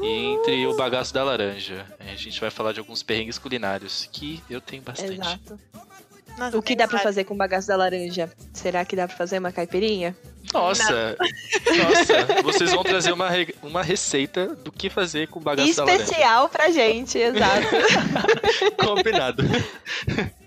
[0.03, 1.87] e entre o Bagaço da Laranja.
[2.01, 5.12] A gente vai falar de alguns perrengues culinários que eu tenho bastante.
[5.14, 5.59] Exato.
[6.39, 8.28] Nossa, O que dá pra tem fazer com bagaço da laranja?
[8.53, 10.16] Será que dá pra fazer uma caipirinha?
[10.53, 11.16] Nossa!
[11.66, 12.42] Nossa!
[12.45, 15.68] Vocês vão trazer uma, re- uma receita do que fazer com bagaço.
[15.68, 17.68] Especial pra gente, exato.
[18.78, 19.42] Combinado.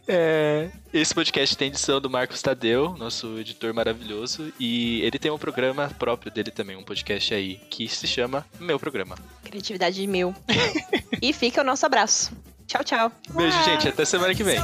[0.07, 5.37] É, esse podcast tem edição do Marcos Tadeu, nosso editor maravilhoso, e ele tem um
[5.37, 9.17] programa próprio dele também, um podcast aí, que se chama Meu Programa.
[9.43, 10.33] Criatividade mil.
[11.21, 12.31] e fica o nosso abraço.
[12.65, 13.11] Tchau, tchau.
[13.31, 14.57] Beijo, gente, até semana que vem.